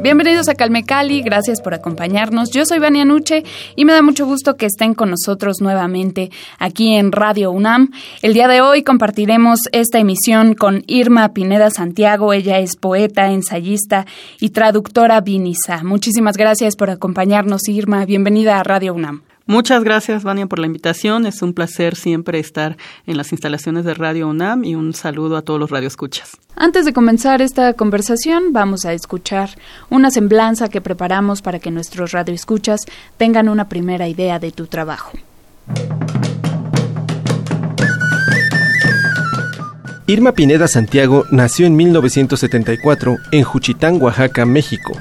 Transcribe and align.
Bienvenidos 0.00 0.48
a 0.48 0.54
Calme 0.54 0.84
Cali, 0.84 1.22
gracias 1.22 1.60
por 1.60 1.74
acompañarnos. 1.74 2.52
Yo 2.52 2.64
soy 2.64 2.78
Vania 2.78 3.04
Nuche 3.04 3.42
y 3.74 3.84
me 3.84 3.92
da 3.92 4.00
mucho 4.00 4.26
gusto 4.26 4.56
que 4.56 4.66
estén 4.66 4.94
con 4.94 5.10
nosotros 5.10 5.60
nuevamente 5.60 6.30
aquí 6.60 6.94
en 6.94 7.10
Radio 7.10 7.50
UNAM. 7.50 7.90
El 8.22 8.32
día 8.32 8.46
de 8.46 8.60
hoy 8.60 8.84
compartiremos 8.84 9.58
esta 9.72 9.98
emisión 9.98 10.54
con 10.54 10.84
Irma 10.86 11.34
Pineda 11.34 11.70
Santiago. 11.70 12.32
Ella 12.32 12.60
es 12.60 12.76
poeta, 12.76 13.32
ensayista 13.32 14.06
y 14.38 14.50
traductora 14.50 15.20
vinisa. 15.20 15.82
Muchísimas 15.82 16.36
gracias 16.36 16.76
por 16.76 16.90
acompañarnos, 16.90 17.68
Irma. 17.68 18.04
Bienvenida 18.04 18.60
a 18.60 18.62
Radio 18.62 18.94
UNAM. 18.94 19.27
Muchas 19.48 19.82
gracias, 19.82 20.24
Vania, 20.24 20.46
por 20.46 20.58
la 20.58 20.66
invitación. 20.66 21.24
Es 21.24 21.40
un 21.40 21.54
placer 21.54 21.96
siempre 21.96 22.38
estar 22.38 22.76
en 23.06 23.16
las 23.16 23.32
instalaciones 23.32 23.86
de 23.86 23.94
Radio 23.94 24.28
UNAM 24.28 24.62
y 24.62 24.74
un 24.74 24.92
saludo 24.92 25.38
a 25.38 25.42
todos 25.42 25.58
los 25.58 25.70
radioescuchas. 25.70 26.36
Antes 26.54 26.84
de 26.84 26.92
comenzar 26.92 27.40
esta 27.40 27.72
conversación, 27.72 28.52
vamos 28.52 28.84
a 28.84 28.92
escuchar 28.92 29.48
una 29.88 30.10
semblanza 30.10 30.68
que 30.68 30.82
preparamos 30.82 31.40
para 31.40 31.60
que 31.60 31.70
nuestros 31.70 32.12
radioescuchas 32.12 32.82
tengan 33.16 33.48
una 33.48 33.70
primera 33.70 34.06
idea 34.06 34.38
de 34.38 34.52
tu 34.52 34.66
trabajo. 34.66 35.12
Irma 40.06 40.32
Pineda 40.32 40.68
Santiago 40.68 41.24
nació 41.30 41.64
en 41.64 41.74
1974 41.74 43.16
en 43.32 43.44
Juchitán, 43.44 43.96
Oaxaca, 44.02 44.44
México. 44.44 44.92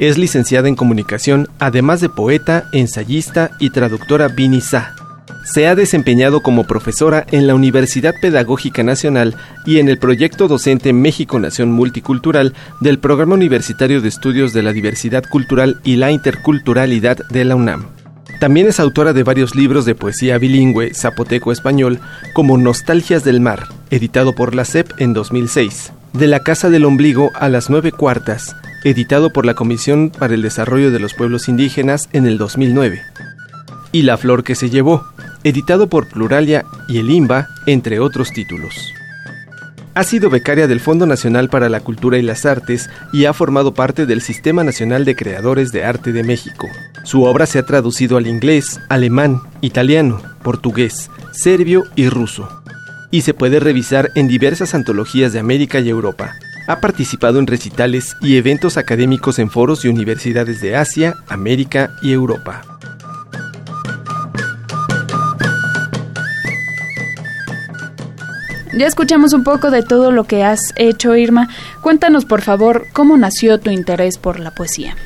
Es 0.00 0.16
licenciada 0.16 0.66
en 0.66 0.76
comunicación, 0.76 1.46
además 1.58 2.00
de 2.00 2.08
poeta, 2.08 2.70
ensayista 2.72 3.50
y 3.58 3.68
traductora 3.68 4.28
Binisa. 4.28 4.94
Se 5.44 5.66
ha 5.66 5.74
desempeñado 5.74 6.40
como 6.40 6.64
profesora 6.64 7.26
en 7.30 7.46
la 7.46 7.54
Universidad 7.54 8.14
Pedagógica 8.18 8.82
Nacional 8.82 9.36
y 9.66 9.78
en 9.78 9.90
el 9.90 9.98
proyecto 9.98 10.48
docente 10.48 10.94
México 10.94 11.38
Nación 11.38 11.72
Multicultural 11.72 12.54
del 12.80 12.98
Programa 12.98 13.34
Universitario 13.34 14.00
de 14.00 14.08
Estudios 14.08 14.54
de 14.54 14.62
la 14.62 14.72
Diversidad 14.72 15.22
Cultural 15.22 15.80
y 15.84 15.96
la 15.96 16.10
Interculturalidad 16.10 17.18
de 17.28 17.44
la 17.44 17.56
UNAM. 17.56 17.88
También 18.40 18.68
es 18.68 18.80
autora 18.80 19.12
de 19.12 19.22
varios 19.22 19.54
libros 19.54 19.84
de 19.84 19.94
poesía 19.94 20.38
bilingüe 20.38 20.94
zapoteco-español, 20.94 22.00
como 22.32 22.56
Nostalgias 22.56 23.22
del 23.22 23.40
Mar, 23.40 23.68
editado 23.90 24.34
por 24.34 24.54
la 24.54 24.64
CEP 24.64 24.92
en 24.96 25.12
2006, 25.12 25.92
De 26.12 26.26
la 26.26 26.40
Casa 26.40 26.70
del 26.70 26.84
Ombligo 26.84 27.30
a 27.34 27.48
las 27.48 27.70
Nueve 27.70 27.92
Cuartas, 27.92 28.56
editado 28.84 29.32
por 29.32 29.46
la 29.46 29.54
Comisión 29.54 30.10
para 30.10 30.34
el 30.34 30.42
Desarrollo 30.42 30.90
de 30.90 30.98
los 30.98 31.14
Pueblos 31.14 31.48
Indígenas 31.48 32.08
en 32.12 32.26
el 32.26 32.36
2009. 32.36 33.00
Y 33.92 34.02
La 34.02 34.16
Flor 34.16 34.42
que 34.42 34.56
se 34.56 34.70
llevó, 34.70 35.04
editado 35.44 35.88
por 35.88 36.08
Pluralia 36.08 36.64
y 36.88 36.98
el 36.98 37.10
IMBA, 37.10 37.48
entre 37.66 38.00
otros 38.00 38.32
títulos. 38.32 38.74
Ha 39.94 40.04
sido 40.04 40.30
becaria 40.30 40.66
del 40.66 40.80
Fondo 40.80 41.06
Nacional 41.06 41.48
para 41.48 41.68
la 41.68 41.80
Cultura 41.80 42.18
y 42.18 42.22
las 42.22 42.44
Artes 42.44 42.90
y 43.12 43.24
ha 43.24 43.32
formado 43.32 43.74
parte 43.74 44.06
del 44.06 44.20
Sistema 44.20 44.64
Nacional 44.64 45.04
de 45.04 45.14
Creadores 45.14 45.72
de 45.72 45.84
Arte 45.84 46.12
de 46.12 46.24
México. 46.24 46.66
Su 47.04 47.22
obra 47.24 47.46
se 47.46 47.58
ha 47.58 47.64
traducido 47.64 48.16
al 48.16 48.26
inglés, 48.26 48.80
alemán, 48.88 49.40
italiano, 49.60 50.20
portugués, 50.42 51.10
serbio 51.32 51.84
y 51.96 52.08
ruso. 52.08 52.59
Y 53.10 53.22
se 53.22 53.34
puede 53.34 53.60
revisar 53.60 54.10
en 54.14 54.28
diversas 54.28 54.74
antologías 54.74 55.32
de 55.32 55.40
América 55.40 55.80
y 55.80 55.88
Europa. 55.88 56.36
Ha 56.66 56.80
participado 56.80 57.38
en 57.38 57.46
recitales 57.46 58.16
y 58.20 58.36
eventos 58.36 58.76
académicos 58.76 59.38
en 59.38 59.50
foros 59.50 59.84
y 59.84 59.88
universidades 59.88 60.60
de 60.60 60.76
Asia, 60.76 61.16
América 61.28 61.90
y 62.02 62.12
Europa. 62.12 62.62
Ya 68.72 68.86
escuchamos 68.86 69.32
un 69.32 69.42
poco 69.42 69.70
de 69.70 69.82
todo 69.82 70.12
lo 70.12 70.24
que 70.24 70.44
has 70.44 70.72
hecho, 70.76 71.16
Irma. 71.16 71.48
Cuéntanos, 71.82 72.24
por 72.24 72.40
favor, 72.40 72.86
cómo 72.92 73.16
nació 73.16 73.58
tu 73.58 73.70
interés 73.70 74.16
por 74.16 74.38
la 74.38 74.52
poesía. 74.52 74.96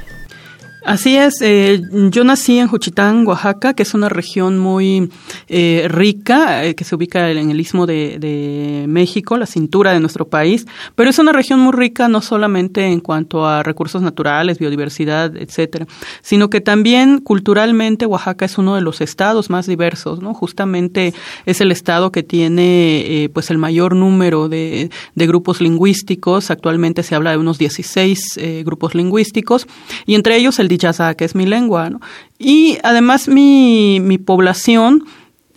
Así 0.85 1.17
es, 1.17 1.41
eh, 1.41 1.81
yo 2.11 2.25
nací 2.25 2.59
en 2.59 2.69
Juchitán, 2.69 3.27
Oaxaca, 3.27 3.73
que 3.73 3.85
es 3.85 3.95
una 3.95 4.11
región 4.11 4.59
muy 4.59 5.11
eh, 5.49 5.87
rica, 5.89 6.63
eh, 6.63 6.75
que 6.75 6.85
se 6.85 6.95
ubica 6.95 7.31
en 7.31 7.51
el 7.51 7.59
istmo 7.59 7.87
de, 7.87 8.19
de, 8.19 8.85
México, 8.87 9.39
la 9.39 9.47
cintura 9.47 9.95
de 9.95 10.01
nuestro 10.01 10.29
país, 10.29 10.67
pero 10.95 11.09
es 11.09 11.19
una 11.19 11.33
región 11.33 11.59
muy 11.59 11.73
rica 11.73 12.09
no 12.09 12.21
solamente 12.21 12.85
en 12.85 13.01
cuanto 13.01 13.47
a 13.47 13.63
recursos 13.63 14.03
naturales, 14.03 14.59
biodiversidad, 14.59 15.35
etcétera, 15.39 15.87
sino 16.21 16.51
que 16.51 16.61
también 16.61 17.21
culturalmente 17.21 18.05
Oaxaca 18.05 18.45
es 18.45 18.59
uno 18.59 18.75
de 18.75 18.83
los 18.83 19.01
estados 19.01 19.49
más 19.49 19.67
diversos, 19.67 20.21
¿no? 20.21 20.35
Justamente 20.35 21.15
es 21.47 21.63
el 21.63 21.73
estado 21.73 22.13
que 22.13 22.23
tiene 22.23 23.31
pues 23.33 23.51
el 23.51 23.57
mayor 23.57 23.97
número 23.97 24.51
de, 24.51 24.91
grupos 25.15 25.63
lingüísticos, 25.63 26.51
actualmente 26.51 27.03
se 27.03 27.15
habla 27.15 27.31
de 27.31 27.39
unos 27.39 27.57
16 27.57 28.39
grupos 28.65 28.95
lingüísticos, 28.95 29.67
y 30.05 30.15
entre 30.15 30.37
ellos 30.37 30.59
el 30.59 30.69
que 31.15 31.25
es 31.25 31.35
mi 31.35 31.47
lengua, 31.47 31.91
¿no? 31.91 32.01
Y 32.39 32.79
además 32.83 33.29
mi, 33.29 34.01
mi 34.01 34.19
población 34.19 35.05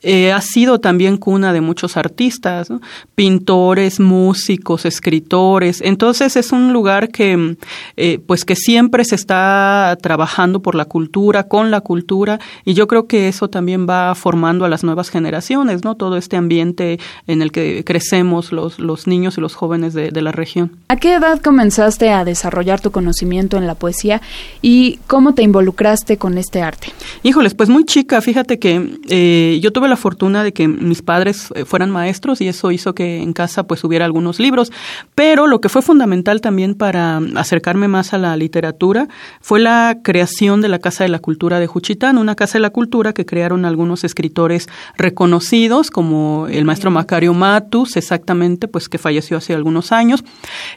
eh, 0.09 0.31
ha 0.31 0.39
sido 0.39 0.79
también 0.79 1.17
cuna 1.17 1.51
de 1.51 1.59
muchos 1.59 1.97
artistas, 1.97 2.69
pintores, 3.13 3.99
músicos, 3.99 4.85
escritores. 4.85 5.81
Entonces 5.81 6.37
es 6.37 6.53
un 6.53 6.71
lugar 6.71 7.09
que, 7.09 7.57
eh, 7.97 8.19
pues 8.25 8.45
que 8.45 8.55
siempre 8.55 9.03
se 9.03 9.15
está 9.15 9.97
trabajando 10.01 10.61
por 10.61 10.75
la 10.75 10.85
cultura, 10.85 11.49
con 11.49 11.71
la 11.71 11.81
cultura, 11.81 12.39
y 12.63 12.73
yo 12.73 12.87
creo 12.87 13.05
que 13.05 13.27
eso 13.27 13.49
también 13.49 13.85
va 13.85 14.15
formando 14.15 14.63
a 14.63 14.69
las 14.69 14.85
nuevas 14.85 15.09
generaciones, 15.09 15.83
¿no? 15.83 15.95
Todo 15.95 16.15
este 16.15 16.37
ambiente 16.37 16.99
en 17.27 17.41
el 17.41 17.51
que 17.51 17.83
crecemos 17.83 18.53
los, 18.53 18.79
los 18.79 19.07
niños 19.07 19.37
y 19.37 19.41
los 19.41 19.55
jóvenes 19.55 19.93
de, 19.93 20.11
de 20.11 20.21
la 20.21 20.31
región. 20.31 20.71
¿A 20.87 20.95
qué 20.95 21.15
edad 21.15 21.41
comenzaste 21.41 22.11
a 22.11 22.23
desarrollar 22.23 22.79
tu 22.79 22.91
conocimiento 22.91 23.57
en 23.57 23.67
la 23.67 23.75
poesía 23.75 24.21
y 24.61 24.99
cómo 25.07 25.33
te 25.33 25.43
involucraste 25.43 26.15
con 26.17 26.37
este 26.37 26.61
arte? 26.61 26.93
Híjoles, 27.23 27.55
pues 27.55 27.67
muy 27.67 27.83
chica. 27.83 28.21
Fíjate 28.21 28.57
que 28.57 28.99
eh, 29.09 29.59
yo 29.61 29.73
tuve 29.73 29.89
la 29.89 29.96
fortuna 29.97 30.43
de 30.43 30.53
que 30.53 30.67
mis 30.67 31.01
padres 31.01 31.49
eh, 31.55 31.65
fueran 31.65 31.91
maestros 31.91 32.41
y 32.41 32.47
eso 32.47 32.71
hizo 32.71 32.95
que 32.95 33.21
en 33.21 33.33
casa 33.33 33.63
pues 33.63 33.83
hubiera 33.83 34.05
algunos 34.05 34.39
libros, 34.39 34.71
pero 35.15 35.47
lo 35.47 35.61
que 35.61 35.69
fue 35.69 35.81
fundamental 35.81 36.41
también 36.41 36.75
para 36.75 37.17
acercarme 37.35 37.87
más 37.87 38.13
a 38.13 38.17
la 38.17 38.35
literatura 38.37 39.07
fue 39.41 39.59
la 39.59 39.97
creación 40.03 40.61
de 40.61 40.69
la 40.69 40.79
Casa 40.79 41.03
de 41.03 41.09
la 41.09 41.19
Cultura 41.19 41.59
de 41.59 41.67
Juchitán, 41.67 42.17
una 42.17 42.35
Casa 42.35 42.53
de 42.53 42.61
la 42.61 42.69
Cultura 42.69 43.13
que 43.13 43.25
crearon 43.25 43.65
algunos 43.65 44.03
escritores 44.03 44.69
reconocidos 44.97 45.91
como 45.91 46.47
el 46.49 46.65
maestro 46.65 46.91
Macario 46.91 47.33
Matus, 47.33 47.97
exactamente, 47.97 48.67
pues 48.67 48.89
que 48.89 48.97
falleció 48.97 49.37
hace 49.37 49.53
algunos 49.53 49.91
años, 49.91 50.23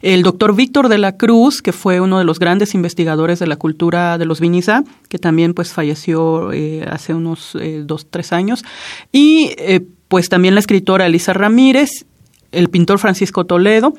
el 0.03 0.23
doctor 0.23 0.55
Víctor 0.55 0.89
de 0.89 0.99
la 0.99 1.17
Cruz, 1.17 1.63
que 1.63 1.73
fue 1.73 2.01
uno 2.01 2.19
de 2.19 2.25
los 2.25 2.39
grandes 2.39 2.75
investigadores 2.75 3.39
de 3.39 3.47
la 3.47 3.57
cultura 3.57 4.19
de 4.19 4.25
los 4.25 4.41
Vinizá, 4.41 4.83
que 5.09 5.19
también 5.19 5.55
pues 5.55 5.73
falleció 5.73 6.53
eh, 6.53 6.85
hace 6.91 7.15
unos 7.15 7.57
eh, 7.61 7.83
dos, 7.85 8.07
tres 8.11 8.33
años, 8.33 8.65
y 9.13 9.53
eh, 9.59 9.81
pues 10.09 10.29
también 10.29 10.55
la 10.55 10.61
escritora 10.61 11.07
Elisa 11.07 11.33
Ramírez, 11.33 12.07
el 12.53 12.69
pintor 12.69 12.99
Francisco 12.99 13.45
Toledo, 13.47 13.95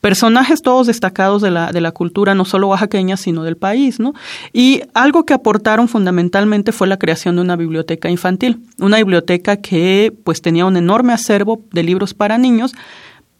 personajes 0.00 0.62
todos 0.62 0.86
destacados 0.86 1.42
de 1.42 1.50
la, 1.50 1.72
de 1.72 1.80
la 1.80 1.92
cultura, 1.92 2.34
no 2.34 2.44
solo 2.44 2.68
oaxaqueña, 2.68 3.16
sino 3.16 3.42
del 3.42 3.56
país, 3.56 3.98
¿no? 3.98 4.14
Y 4.52 4.82
algo 4.94 5.24
que 5.24 5.34
aportaron 5.34 5.88
fundamentalmente 5.88 6.72
fue 6.72 6.86
la 6.86 6.98
creación 6.98 7.36
de 7.36 7.42
una 7.42 7.56
biblioteca 7.56 8.10
infantil, 8.10 8.60
una 8.78 8.98
biblioteca 8.98 9.56
que 9.56 10.12
pues 10.24 10.42
tenía 10.42 10.66
un 10.66 10.76
enorme 10.76 11.12
acervo 11.12 11.62
de 11.72 11.82
libros 11.82 12.14
para 12.14 12.38
niños, 12.38 12.72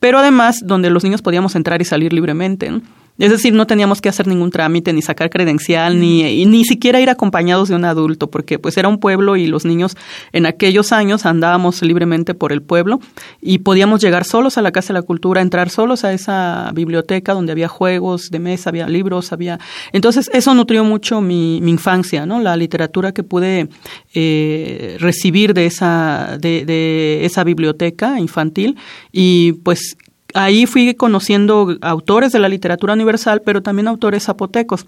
pero 0.00 0.18
además 0.18 0.60
donde 0.64 0.90
los 0.90 1.04
niños 1.04 1.22
podíamos 1.22 1.54
entrar 1.54 1.80
y 1.82 1.84
salir 1.84 2.12
libremente, 2.12 2.70
¿no? 2.70 2.82
Es 3.18 3.30
decir, 3.30 3.54
no 3.54 3.66
teníamos 3.66 4.00
que 4.00 4.08
hacer 4.08 4.26
ningún 4.26 4.50
trámite, 4.50 4.92
ni 4.92 5.02
sacar 5.02 5.30
credencial, 5.30 5.98
ni, 5.98 6.44
ni 6.44 6.64
siquiera 6.64 7.00
ir 7.00 7.08
acompañados 7.08 7.68
de 7.68 7.74
un 7.74 7.84
adulto, 7.84 8.30
porque 8.30 8.58
pues 8.58 8.76
era 8.76 8.88
un 8.88 8.98
pueblo 8.98 9.36
y 9.36 9.46
los 9.46 9.64
niños 9.64 9.96
en 10.32 10.44
aquellos 10.46 10.92
años 10.92 11.24
andábamos 11.24 11.82
libremente 11.82 12.34
por 12.34 12.52
el 12.52 12.62
pueblo 12.62 13.00
y 13.40 13.58
podíamos 13.58 14.02
llegar 14.02 14.24
solos 14.24 14.58
a 14.58 14.62
la 14.62 14.72
Casa 14.72 14.88
de 14.88 15.00
la 15.00 15.02
Cultura, 15.02 15.40
entrar 15.40 15.70
solos 15.70 16.04
a 16.04 16.12
esa 16.12 16.70
biblioteca 16.74 17.32
donde 17.32 17.52
había 17.52 17.68
juegos 17.68 18.30
de 18.30 18.38
mesa, 18.38 18.70
había 18.70 18.86
libros, 18.86 19.32
había... 19.32 19.58
Entonces 19.92 20.30
eso 20.34 20.54
nutrió 20.54 20.84
mucho 20.84 21.20
mi, 21.20 21.60
mi 21.62 21.70
infancia, 21.70 22.26
¿no? 22.26 22.40
La 22.40 22.56
literatura 22.56 23.12
que 23.12 23.22
pude 23.22 23.68
eh, 24.14 24.96
recibir 25.00 25.54
de 25.54 25.66
esa, 25.66 26.36
de, 26.38 26.64
de 26.64 27.24
esa 27.24 27.44
biblioteca 27.44 28.20
infantil 28.20 28.76
y 29.12 29.52
pues 29.52 29.96
ahí 30.34 30.66
fui 30.66 30.94
conociendo 30.94 31.76
autores 31.80 32.32
de 32.32 32.38
la 32.38 32.48
literatura 32.48 32.94
universal, 32.94 33.42
pero 33.44 33.62
también 33.62 33.88
autores 33.88 34.24
zapotecos 34.24 34.86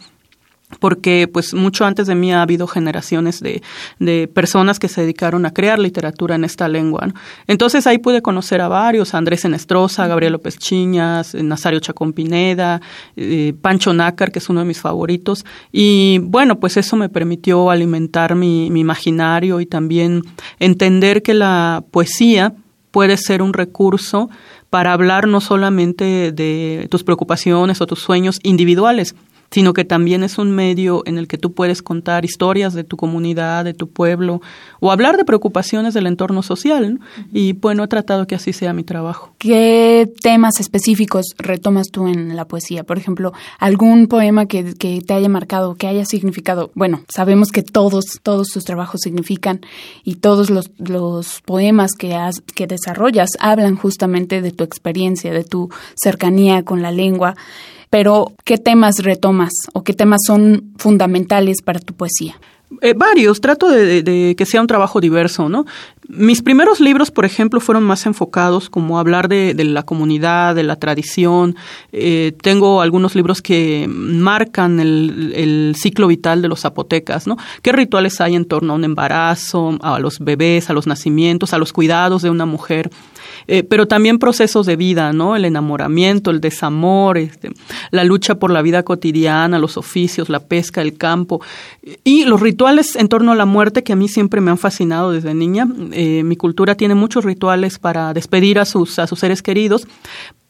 porque 0.80 1.28
pues 1.32 1.54
mucho 1.54 1.84
antes 1.84 2.06
de 2.06 2.14
mí 2.14 2.32
ha 2.32 2.42
habido 2.42 2.66
generaciones 2.66 3.40
de, 3.40 3.62
de 3.98 4.28
personas 4.28 4.78
que 4.78 4.88
se 4.88 5.00
dedicaron 5.00 5.46
a 5.46 5.52
crear 5.52 5.78
literatura 5.78 6.34
en 6.34 6.44
esta 6.44 6.68
lengua. 6.68 7.08
Entonces 7.46 7.86
ahí 7.86 7.98
pude 7.98 8.22
conocer 8.22 8.60
a 8.60 8.68
varios, 8.68 9.14
Andrés 9.14 9.44
Enestrosa, 9.44 10.06
Gabriel 10.06 10.34
López 10.34 10.58
Chiñas, 10.58 11.34
Nazario 11.34 11.80
Chacón 11.80 12.12
Pineda, 12.12 12.80
eh, 13.16 13.54
Pancho 13.60 13.92
Nácar, 13.92 14.30
que 14.30 14.38
es 14.38 14.48
uno 14.48 14.60
de 14.60 14.66
mis 14.66 14.80
favoritos. 14.80 15.44
Y 15.72 16.18
bueno, 16.22 16.60
pues 16.60 16.76
eso 16.76 16.96
me 16.96 17.08
permitió 17.08 17.70
alimentar 17.70 18.34
mi, 18.34 18.70
mi 18.70 18.80
imaginario 18.80 19.60
y 19.60 19.66
también 19.66 20.22
entender 20.58 21.22
que 21.22 21.34
la 21.34 21.82
poesía 21.90 22.54
puede 22.90 23.16
ser 23.16 23.42
un 23.42 23.52
recurso 23.52 24.28
para 24.70 24.92
hablar 24.92 25.26
no 25.26 25.40
solamente 25.40 26.32
de 26.32 26.86
tus 26.90 27.04
preocupaciones 27.04 27.80
o 27.80 27.86
tus 27.86 28.00
sueños 28.00 28.38
individuales, 28.42 29.14
sino 29.50 29.72
que 29.72 29.84
también 29.84 30.22
es 30.22 30.38
un 30.38 30.50
medio 30.50 31.02
en 31.06 31.18
el 31.18 31.26
que 31.26 31.38
tú 31.38 31.52
puedes 31.52 31.82
contar 31.82 32.24
historias 32.24 32.74
de 32.74 32.84
tu 32.84 32.96
comunidad, 32.96 33.64
de 33.64 33.74
tu 33.74 33.88
pueblo, 33.88 34.40
o 34.80 34.92
hablar 34.92 35.16
de 35.16 35.24
preocupaciones 35.24 35.94
del 35.94 36.06
entorno 36.06 36.42
social. 36.42 37.00
Y 37.32 37.54
bueno, 37.54 37.84
he 37.84 37.88
tratado 37.88 38.26
que 38.26 38.34
así 38.34 38.52
sea 38.52 38.72
mi 38.72 38.84
trabajo. 38.84 39.32
¿Qué 39.38 40.10
temas 40.20 40.60
específicos 40.60 41.26
retomas 41.38 41.88
tú 41.90 42.08
en 42.08 42.36
la 42.36 42.46
poesía? 42.46 42.84
Por 42.84 42.98
ejemplo, 42.98 43.32
algún 43.58 44.06
poema 44.06 44.46
que, 44.46 44.74
que 44.74 45.00
te 45.00 45.14
haya 45.14 45.28
marcado, 45.28 45.74
que 45.76 45.86
haya 45.86 46.04
significado. 46.04 46.70
Bueno, 46.74 47.02
sabemos 47.08 47.50
que 47.50 47.62
todos, 47.62 48.20
todos 48.22 48.48
tus 48.48 48.64
trabajos 48.64 49.00
significan 49.02 49.60
y 50.04 50.16
todos 50.16 50.50
los, 50.50 50.70
los 50.78 51.40
poemas 51.42 51.92
que, 51.92 52.14
has, 52.14 52.40
que 52.40 52.66
desarrollas 52.66 53.30
hablan 53.40 53.76
justamente 53.76 54.42
de 54.42 54.50
tu 54.50 54.64
experiencia, 54.64 55.32
de 55.32 55.44
tu 55.44 55.70
cercanía 55.96 56.64
con 56.64 56.82
la 56.82 56.90
lengua 56.90 57.34
pero 57.90 58.32
¿qué 58.44 58.58
temas 58.58 58.96
retomas 59.02 59.52
o 59.72 59.82
qué 59.82 59.92
temas 59.92 60.20
son 60.26 60.72
fundamentales 60.76 61.62
para 61.62 61.80
tu 61.80 61.94
poesía? 61.94 62.36
Eh, 62.82 62.92
varios, 62.94 63.40
trato 63.40 63.70
de, 63.70 64.34
que 64.36 64.44
sea 64.44 64.60
un 64.60 64.66
trabajo 64.66 65.00
diverso, 65.00 65.48
¿no? 65.48 65.64
Mis 66.06 66.42
primeros 66.42 66.80
libros, 66.80 67.10
por 67.10 67.24
ejemplo, 67.24 67.60
fueron 67.60 67.82
más 67.82 68.04
enfocados 68.04 68.68
como 68.68 68.98
hablar 68.98 69.28
de, 69.28 69.54
la 69.64 69.84
comunidad, 69.84 70.54
de 70.54 70.64
la 70.64 70.76
tradición. 70.76 71.56
Eh, 71.92 72.36
tengo 72.42 72.82
algunos 72.82 73.14
libros 73.14 73.40
que 73.40 73.86
marcan 73.88 74.80
el, 74.80 75.32
el, 75.34 75.76
ciclo 75.78 76.08
vital 76.08 76.42
de 76.42 76.48
los 76.48 76.60
zapotecas, 76.60 77.26
¿no? 77.26 77.38
¿Qué 77.62 77.72
rituales 77.72 78.20
hay 78.20 78.36
en 78.36 78.44
torno 78.44 78.74
a 78.74 78.76
un 78.76 78.84
embarazo, 78.84 79.78
a 79.80 79.98
los 79.98 80.18
bebés, 80.18 80.68
a 80.68 80.74
los 80.74 80.86
nacimientos, 80.86 81.54
a 81.54 81.58
los 81.58 81.72
cuidados 81.72 82.20
de 82.20 82.28
una 82.28 82.44
mujer? 82.44 82.90
Eh, 83.48 83.62
pero 83.62 83.88
también 83.88 84.18
procesos 84.18 84.66
de 84.66 84.76
vida, 84.76 85.12
¿no? 85.14 85.34
El 85.34 85.46
enamoramiento, 85.46 86.30
el 86.30 86.40
desamor, 86.40 87.16
este, 87.16 87.50
la 87.90 88.04
lucha 88.04 88.34
por 88.34 88.50
la 88.50 88.60
vida 88.60 88.82
cotidiana, 88.82 89.58
los 89.58 89.78
oficios, 89.78 90.28
la 90.28 90.40
pesca, 90.40 90.82
el 90.82 90.98
campo 90.98 91.40
y 92.04 92.24
los 92.24 92.40
rituales 92.40 92.94
en 92.96 93.08
torno 93.08 93.32
a 93.32 93.34
la 93.34 93.46
muerte 93.46 93.82
que 93.82 93.94
a 93.94 93.96
mí 93.96 94.06
siempre 94.06 94.42
me 94.42 94.50
han 94.50 94.58
fascinado 94.58 95.12
desde 95.12 95.32
niña. 95.32 95.66
Eh, 95.92 96.22
mi 96.24 96.36
cultura 96.36 96.74
tiene 96.74 96.94
muchos 96.94 97.24
rituales 97.24 97.78
para 97.78 98.12
despedir 98.12 98.58
a 98.58 98.66
sus, 98.66 98.98
a 98.98 99.06
sus 99.06 99.18
seres 99.18 99.42
queridos, 99.42 99.88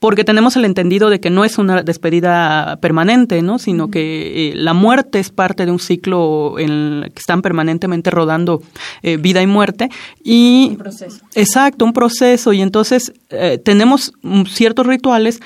porque 0.01 0.25
tenemos 0.25 0.57
el 0.57 0.65
entendido 0.65 1.11
de 1.11 1.21
que 1.21 1.31
no 1.31 1.45
es 1.45 1.59
una 1.59 1.83
despedida 1.83 2.79
permanente, 2.81 3.43
¿no? 3.43 3.59
sino 3.59 3.91
que 3.91 4.51
eh, 4.51 4.53
la 4.55 4.73
muerte 4.73 5.19
es 5.19 5.31
parte 5.31 5.67
de 5.67 5.73
un 5.73 5.81
ciclo 5.81 6.59
en 6.59 6.71
el 6.71 7.13
que 7.13 7.19
están 7.19 7.43
permanentemente 7.43 8.11
rodando 8.11 8.63
eh, 9.03 9.17
vida 9.17 9.43
y 9.43 9.47
muerte. 9.47 9.91
Y, 10.23 10.69
un 10.71 10.77
proceso. 10.77 11.19
Exacto, 11.35 11.85
un 11.85 11.93
proceso. 11.93 12.53
Y 12.53 12.63
entonces 12.63 13.13
eh, 13.31 13.59
tenemos 13.59 14.13
ciertos 14.49 14.87
rituales 14.87 15.41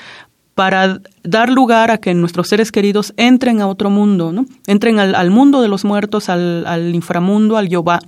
para 0.53 1.01
dar 1.23 1.49
lugar 1.49 1.89
a 1.89 1.97
que 1.97 2.13
nuestros 2.13 2.47
seres 2.47 2.71
queridos 2.71 3.13
entren 3.17 3.59
a 3.59 3.67
otro 3.67 3.89
mundo, 3.89 4.31
¿no? 4.31 4.45
entren 4.67 4.99
al, 4.99 5.15
al 5.15 5.31
mundo 5.31 5.61
de 5.61 5.67
los 5.67 5.83
muertos, 5.83 6.29
al, 6.29 6.67
al 6.67 6.93
inframundo, 6.93 7.57
al 7.57 7.69
Yobá 7.69 8.01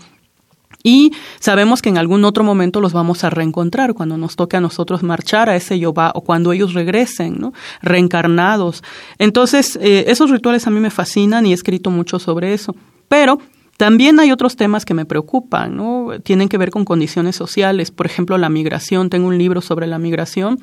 y 0.85 1.13
sabemos 1.39 1.81
que 1.81 1.89
en 1.89 1.97
algún 1.97 2.23
otro 2.25 2.43
momento 2.43 2.79
los 2.79 2.93
vamos 2.93 3.23
a 3.23 3.31
reencontrar 3.31 3.95
cuando 3.95 4.17
nos 4.17 4.35
toque 4.35 4.55
a 4.55 4.61
nosotros 4.61 5.01
marchar 5.01 5.49
a 5.49 5.55
ese 5.55 5.79
yoba 5.79 6.11
o 6.13 6.21
cuando 6.21 6.53
ellos 6.53 6.75
regresen, 6.75 7.37
¿no? 7.39 7.53
Reencarnados. 7.81 8.83
Entonces, 9.17 9.79
eh, 9.81 10.05
esos 10.09 10.29
rituales 10.29 10.67
a 10.67 10.69
mí 10.69 10.79
me 10.79 10.91
fascinan 10.91 11.47
y 11.47 11.51
he 11.51 11.55
escrito 11.55 11.89
mucho 11.89 12.19
sobre 12.19 12.53
eso. 12.53 12.75
Pero 13.09 13.39
también 13.77 14.19
hay 14.19 14.31
otros 14.31 14.55
temas 14.55 14.85
que 14.85 14.93
me 14.93 15.05
preocupan, 15.05 15.75
¿no? 15.75 16.11
Tienen 16.23 16.49
que 16.49 16.59
ver 16.59 16.69
con 16.69 16.85
condiciones 16.85 17.35
sociales, 17.35 17.89
por 17.89 18.05
ejemplo, 18.05 18.37
la 18.37 18.49
migración. 18.49 19.09
Tengo 19.09 19.27
un 19.27 19.39
libro 19.39 19.61
sobre 19.61 19.87
la 19.87 19.97
migración 19.97 20.59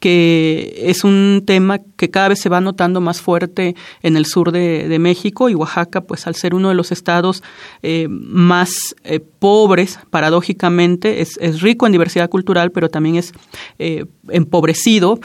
que 0.00 0.84
es 0.84 1.04
un 1.04 1.42
tema 1.44 1.80
que 1.96 2.10
cada 2.10 2.28
vez 2.28 2.40
se 2.40 2.48
va 2.48 2.60
notando 2.60 3.00
más 3.00 3.20
fuerte 3.20 3.74
en 4.02 4.16
el 4.16 4.26
sur 4.26 4.52
de, 4.52 4.98
México 4.98 5.48
y 5.48 5.54
Oaxaca, 5.54 6.00
pues 6.00 6.26
al 6.26 6.34
ser 6.34 6.54
uno 6.54 6.68
de 6.68 6.74
los 6.74 6.90
estados 6.90 7.42
eh, 7.82 8.08
más 8.08 8.96
eh, 9.04 9.20
pobres, 9.20 10.00
paradójicamente, 10.10 11.20
es, 11.20 11.38
es, 11.40 11.60
rico 11.60 11.86
en 11.86 11.92
diversidad 11.92 12.28
cultural, 12.28 12.72
pero 12.72 12.88
también 12.88 13.16
es 13.16 13.32
eh, 13.78 14.06
empobrecido 14.28 15.20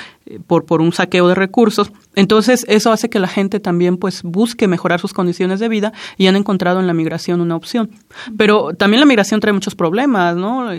por, 0.48 0.66
por 0.66 0.82
un 0.82 0.94
saqueo 0.94 1.28
de 1.28 1.36
recursos. 1.36 1.92
Entonces, 2.16 2.66
eso 2.70 2.92
hace 2.92 3.10
que 3.10 3.20
la 3.20 3.28
gente 3.28 3.60
también 3.60 3.98
pues 3.98 4.22
busque 4.24 4.68
mejorar 4.68 5.00
sus 5.00 5.14
condiciones 5.14 5.60
de 5.60 5.68
vida 5.70 5.92
y 6.18 6.28
han 6.28 6.36
encontrado 6.36 6.80
en 6.80 6.88
la 6.88 6.94
migración 6.94 7.42
una 7.42 7.56
opción. 7.56 7.90
Pero 8.38 8.74
también 8.74 9.00
la 9.00 9.06
migración 9.06 9.40
trae 9.40 9.54
muchos 9.54 9.76
problemas, 9.76 10.36
¿no? 10.36 10.70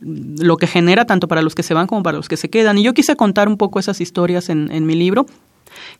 lo 0.00 0.56
que 0.56 0.66
genera 0.66 1.06
tanto 1.06 1.28
para 1.28 1.42
los 1.42 1.54
que 1.54 1.62
se 1.62 1.74
van 1.74 1.86
como 1.86 2.02
para 2.02 2.18
los 2.18 2.28
que 2.28 2.36
se 2.36 2.50
quedan. 2.50 2.78
Y 2.78 2.82
yo 2.82 2.94
quise 2.94 3.16
contar 3.18 3.48
un 3.48 3.58
poco 3.58 3.78
esas 3.78 4.00
historias 4.00 4.48
en, 4.48 4.86
mi 4.86 4.94
libro, 4.94 5.26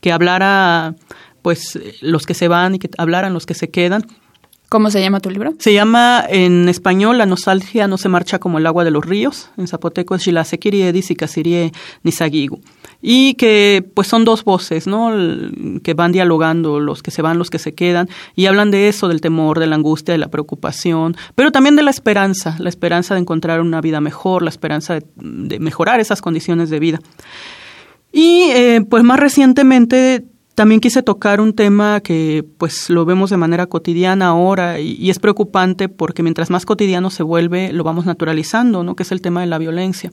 que 0.00 0.12
hablara 0.12 0.94
pues 1.42 1.78
los 2.00 2.24
que 2.24 2.32
se 2.32 2.48
van 2.48 2.76
y 2.76 2.78
que 2.78 2.88
hablaran 2.96 3.34
los 3.34 3.44
que 3.44 3.52
se 3.52 3.68
quedan. 3.68 4.06
¿Cómo 4.68 4.90
se 4.90 5.00
llama 5.00 5.20
tu 5.20 5.30
libro? 5.30 5.54
Se 5.58 5.72
llama 5.72 6.22
en 6.28 6.68
español 6.68 7.16
La 7.16 7.24
nostalgia 7.26 7.88
no 7.88 7.96
se 7.96 8.10
marcha 8.10 8.38
como 8.38 8.58
el 8.58 8.66
agua 8.66 8.84
de 8.84 8.90
los 8.90 9.04
ríos. 9.04 9.50
En 9.56 9.66
zapoteco 9.66 10.14
es 10.14 10.22
Xilasequirie, 10.22 10.92
Casirie 11.16 11.72
Nisagigu 12.02 12.60
y 13.00 13.34
que 13.34 13.88
pues 13.94 14.08
son 14.08 14.24
dos 14.24 14.44
voces, 14.44 14.86
¿no? 14.86 15.12
que 15.82 15.94
van 15.94 16.12
dialogando, 16.12 16.80
los 16.80 17.02
que 17.02 17.10
se 17.10 17.22
van, 17.22 17.38
los 17.38 17.50
que 17.50 17.58
se 17.58 17.74
quedan, 17.74 18.08
y 18.34 18.46
hablan 18.46 18.70
de 18.70 18.88
eso, 18.88 19.08
del 19.08 19.20
temor, 19.20 19.60
de 19.60 19.66
la 19.66 19.76
angustia, 19.76 20.12
de 20.12 20.18
la 20.18 20.28
preocupación, 20.28 21.16
pero 21.34 21.52
también 21.52 21.76
de 21.76 21.82
la 21.82 21.90
esperanza, 21.90 22.56
la 22.58 22.68
esperanza 22.68 23.14
de 23.14 23.20
encontrar 23.20 23.60
una 23.60 23.80
vida 23.80 24.00
mejor, 24.00 24.42
la 24.42 24.50
esperanza 24.50 24.98
de, 25.16 25.58
mejorar 25.60 26.00
esas 26.00 26.20
condiciones 26.20 26.70
de 26.70 26.80
vida. 26.80 27.00
Y 28.10 28.50
eh, 28.50 28.80
pues 28.88 29.04
más 29.04 29.20
recientemente 29.20 30.24
también 30.58 30.80
quise 30.80 31.04
tocar 31.04 31.40
un 31.40 31.52
tema 31.52 32.00
que 32.00 32.44
pues 32.58 32.90
lo 32.90 33.04
vemos 33.04 33.30
de 33.30 33.36
manera 33.36 33.68
cotidiana 33.68 34.26
ahora 34.26 34.80
y, 34.80 35.08
es 35.08 35.20
preocupante 35.20 35.88
porque 35.88 36.24
mientras 36.24 36.50
más 36.50 36.66
cotidiano 36.66 37.10
se 37.10 37.22
vuelve 37.22 37.72
lo 37.72 37.84
vamos 37.84 38.06
naturalizando, 38.06 38.82
¿no? 38.82 38.96
Que 38.96 39.04
es 39.04 39.12
el 39.12 39.20
tema 39.20 39.40
de 39.40 39.46
la 39.46 39.58
violencia. 39.58 40.10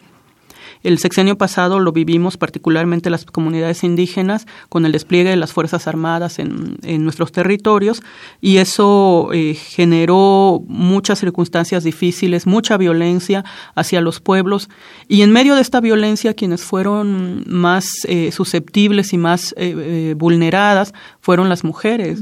El 0.86 1.00
sexenio 1.00 1.36
pasado 1.36 1.80
lo 1.80 1.92
vivimos 1.92 2.38
particularmente 2.38 3.10
las 3.10 3.26
comunidades 3.26 3.84
indígenas 3.84 4.46
con 4.70 4.86
el 4.86 4.92
despliegue 4.92 5.32
de 5.32 5.36
las 5.36 5.52
Fuerzas 5.52 5.88
Armadas 5.88 6.38
en, 6.38 6.78
nuestros 7.04 7.32
territorios 7.32 8.04
y 8.40 8.58
eso 8.58 9.30
eh, 9.34 9.56
generó 9.56 10.64
muchas 10.68 11.20
circunstancias 11.20 11.84
difíciles, 11.84 12.46
mucha 12.46 12.78
violencia 12.78 13.44
hacia 13.74 14.00
los 14.00 14.20
pueblos 14.20 14.70
y 15.08 15.24
en 15.24 15.32
medio 15.32 15.56
de 15.56 15.62
esta 15.62 15.82
violencia 15.82 16.36
quienes 16.36 16.62
fueron 16.62 17.44
más 17.48 18.06
eh, 18.08 18.32
susceptibles 18.32 19.12
y 19.12 19.18
más 19.18 19.56
eh, 19.58 20.14
vulneradas 20.16 20.94
fueron 21.20 21.50
las 21.50 21.64
mujeres. 21.64 22.20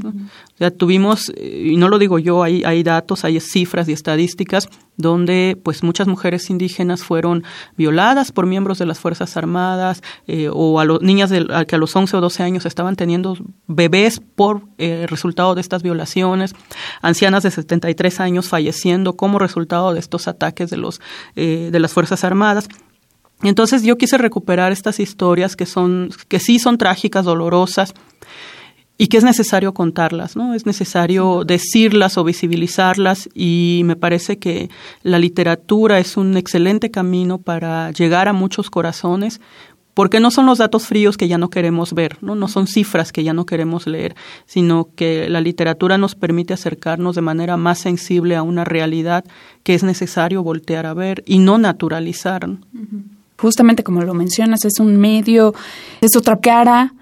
Tuvimos, 0.70 1.32
y 1.36 1.76
no 1.76 1.88
lo 1.88 1.98
digo 1.98 2.18
yo, 2.18 2.42
hay, 2.42 2.62
hay 2.64 2.82
datos, 2.82 3.24
hay 3.24 3.40
cifras 3.40 3.88
y 3.88 3.92
estadísticas 3.92 4.68
donde 4.96 5.58
pues 5.62 5.82
muchas 5.82 6.06
mujeres 6.06 6.50
indígenas 6.50 7.02
fueron 7.02 7.42
violadas 7.76 8.32
por 8.32 8.46
miembros 8.46 8.78
de 8.78 8.86
las 8.86 8.98
Fuerzas 8.98 9.36
Armadas 9.36 10.02
eh, 10.26 10.48
o 10.52 10.78
a 10.78 10.84
los 10.84 11.02
niñas 11.02 11.32
que 11.66 11.74
a 11.74 11.78
los 11.78 11.94
11 11.94 12.16
o 12.16 12.20
12 12.20 12.42
años 12.42 12.66
estaban 12.66 12.96
teniendo 12.96 13.36
bebés 13.66 14.20
por 14.20 14.62
eh, 14.78 15.06
resultado 15.08 15.54
de 15.54 15.60
estas 15.60 15.82
violaciones, 15.82 16.54
ancianas 17.02 17.42
de 17.42 17.50
73 17.50 18.20
años 18.20 18.48
falleciendo 18.48 19.14
como 19.16 19.38
resultado 19.38 19.92
de 19.92 20.00
estos 20.00 20.28
ataques 20.28 20.70
de, 20.70 20.76
los, 20.76 21.00
eh, 21.34 21.70
de 21.72 21.80
las 21.80 21.92
Fuerzas 21.92 22.24
Armadas. 22.24 22.68
Entonces 23.42 23.82
yo 23.82 23.98
quise 23.98 24.16
recuperar 24.16 24.72
estas 24.72 25.00
historias 25.00 25.56
que 25.56 25.66
son, 25.66 26.10
que 26.28 26.38
sí 26.38 26.58
son 26.58 26.78
trágicas, 26.78 27.24
dolorosas, 27.24 27.92
y 28.96 29.08
que 29.08 29.16
es 29.16 29.24
necesario 29.24 29.74
contarlas, 29.74 30.36
¿no? 30.36 30.54
Es 30.54 30.66
necesario 30.66 31.42
decirlas 31.44 32.16
o 32.16 32.24
visibilizarlas 32.24 33.28
y 33.34 33.82
me 33.84 33.96
parece 33.96 34.38
que 34.38 34.70
la 35.02 35.18
literatura 35.18 35.98
es 35.98 36.16
un 36.16 36.36
excelente 36.36 36.90
camino 36.90 37.38
para 37.38 37.90
llegar 37.90 38.28
a 38.28 38.32
muchos 38.32 38.70
corazones 38.70 39.40
porque 39.94 40.18
no 40.18 40.30
son 40.32 40.46
los 40.46 40.58
datos 40.58 40.86
fríos 40.86 41.16
que 41.16 41.28
ya 41.28 41.38
no 41.38 41.50
queremos 41.50 41.92
ver, 41.92 42.18
¿no? 42.20 42.34
no 42.34 42.48
son 42.48 42.66
cifras 42.66 43.12
que 43.12 43.22
ya 43.22 43.32
no 43.32 43.46
queremos 43.46 43.86
leer, 43.86 44.16
sino 44.44 44.88
que 44.96 45.28
la 45.28 45.40
literatura 45.40 45.98
nos 45.98 46.16
permite 46.16 46.52
acercarnos 46.52 47.14
de 47.14 47.22
manera 47.22 47.56
más 47.56 47.78
sensible 47.78 48.34
a 48.36 48.42
una 48.42 48.64
realidad 48.64 49.24
que 49.62 49.74
es 49.74 49.84
necesario 49.84 50.42
voltear 50.42 50.86
a 50.86 50.94
ver 50.94 51.22
y 51.26 51.38
no 51.38 51.58
naturalizar. 51.58 52.48
Justamente 53.38 53.84
como 53.84 54.02
lo 54.02 54.14
mencionas, 54.14 54.64
es 54.64 54.80
un 54.80 54.96
medio, 54.96 55.54
es 56.00 56.16
otra 56.16 56.38
cara 56.40 56.92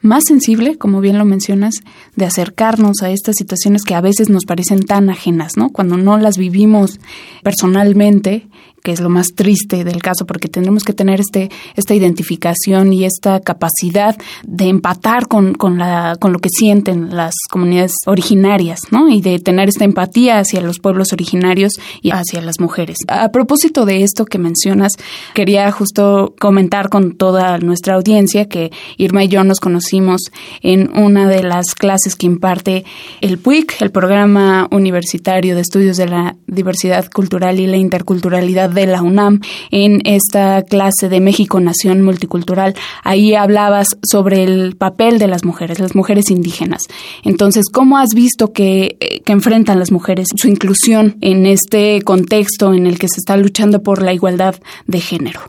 más 0.00 0.24
sensible, 0.26 0.76
como 0.78 1.00
bien 1.00 1.18
lo 1.18 1.24
mencionas, 1.24 1.76
de 2.16 2.24
acercarnos 2.24 3.02
a 3.02 3.10
estas 3.10 3.36
situaciones 3.36 3.82
que 3.82 3.94
a 3.94 4.00
veces 4.00 4.30
nos 4.30 4.44
parecen 4.44 4.84
tan 4.84 5.10
ajenas, 5.10 5.56
¿no? 5.56 5.70
Cuando 5.70 5.96
no 5.96 6.18
las 6.18 6.38
vivimos 6.38 7.00
personalmente 7.42 8.46
que 8.82 8.92
es 8.92 9.00
lo 9.00 9.08
más 9.08 9.28
triste 9.34 9.84
del 9.84 10.02
caso, 10.02 10.26
porque 10.26 10.48
tendremos 10.48 10.84
que 10.84 10.92
tener 10.92 11.20
este, 11.20 11.50
esta 11.76 11.94
identificación 11.94 12.92
y 12.92 13.04
esta 13.04 13.40
capacidad 13.40 14.16
de 14.46 14.68
empatar 14.68 15.28
con, 15.28 15.54
con, 15.54 15.78
la, 15.78 16.16
con 16.20 16.32
lo 16.32 16.38
que 16.38 16.48
sienten 16.50 17.14
las 17.14 17.34
comunidades 17.50 17.92
originarias, 18.06 18.80
¿no? 18.90 19.08
Y 19.08 19.20
de 19.20 19.38
tener 19.38 19.68
esta 19.68 19.84
empatía 19.84 20.38
hacia 20.38 20.60
los 20.60 20.78
pueblos 20.78 21.12
originarios 21.12 21.72
y 22.02 22.10
hacia 22.10 22.40
las 22.40 22.60
mujeres. 22.60 22.98
A 23.08 23.30
propósito 23.30 23.84
de 23.84 24.02
esto 24.02 24.24
que 24.24 24.38
mencionas, 24.38 24.92
quería 25.34 25.70
justo 25.72 26.34
comentar 26.38 26.88
con 26.88 27.16
toda 27.16 27.58
nuestra 27.58 27.94
audiencia 27.94 28.48
que 28.48 28.70
Irma 28.96 29.24
y 29.24 29.28
yo 29.28 29.44
nos 29.44 29.60
conocimos 29.60 30.22
en 30.62 30.90
una 30.96 31.28
de 31.28 31.42
las 31.42 31.74
clases 31.74 32.16
que 32.16 32.26
imparte 32.26 32.84
el 33.20 33.38
PUIC, 33.38 33.80
el 33.80 33.90
Programa 33.90 34.68
Universitario 34.70 35.54
de 35.54 35.62
Estudios 35.62 35.96
de 35.96 36.08
la 36.08 36.36
Diversidad 36.46 37.10
Cultural 37.10 37.60
y 37.60 37.66
la 37.66 37.76
Interculturalidad 37.76 38.70
de 38.80 38.86
la 38.86 39.02
UNAM 39.02 39.40
en 39.70 40.00
esta 40.04 40.62
clase 40.62 41.08
de 41.08 41.20
México 41.20 41.60
Nación 41.60 42.02
Multicultural. 42.02 42.74
Ahí 43.04 43.34
hablabas 43.34 43.88
sobre 44.02 44.44
el 44.44 44.76
papel 44.76 45.18
de 45.18 45.26
las 45.26 45.44
mujeres, 45.44 45.80
las 45.80 45.94
mujeres 45.94 46.30
indígenas. 46.30 46.82
Entonces, 47.24 47.64
¿cómo 47.72 47.98
has 47.98 48.10
visto 48.14 48.52
que, 48.52 48.96
eh, 49.00 49.20
que 49.20 49.32
enfrentan 49.32 49.78
las 49.78 49.92
mujeres 49.92 50.28
su 50.34 50.48
inclusión 50.48 51.16
en 51.20 51.46
este 51.46 52.02
contexto 52.02 52.74
en 52.74 52.86
el 52.86 52.98
que 52.98 53.08
se 53.08 53.18
está 53.18 53.36
luchando 53.36 53.82
por 53.82 54.02
la 54.02 54.12
igualdad 54.12 54.56
de 54.86 55.00
género? 55.00 55.40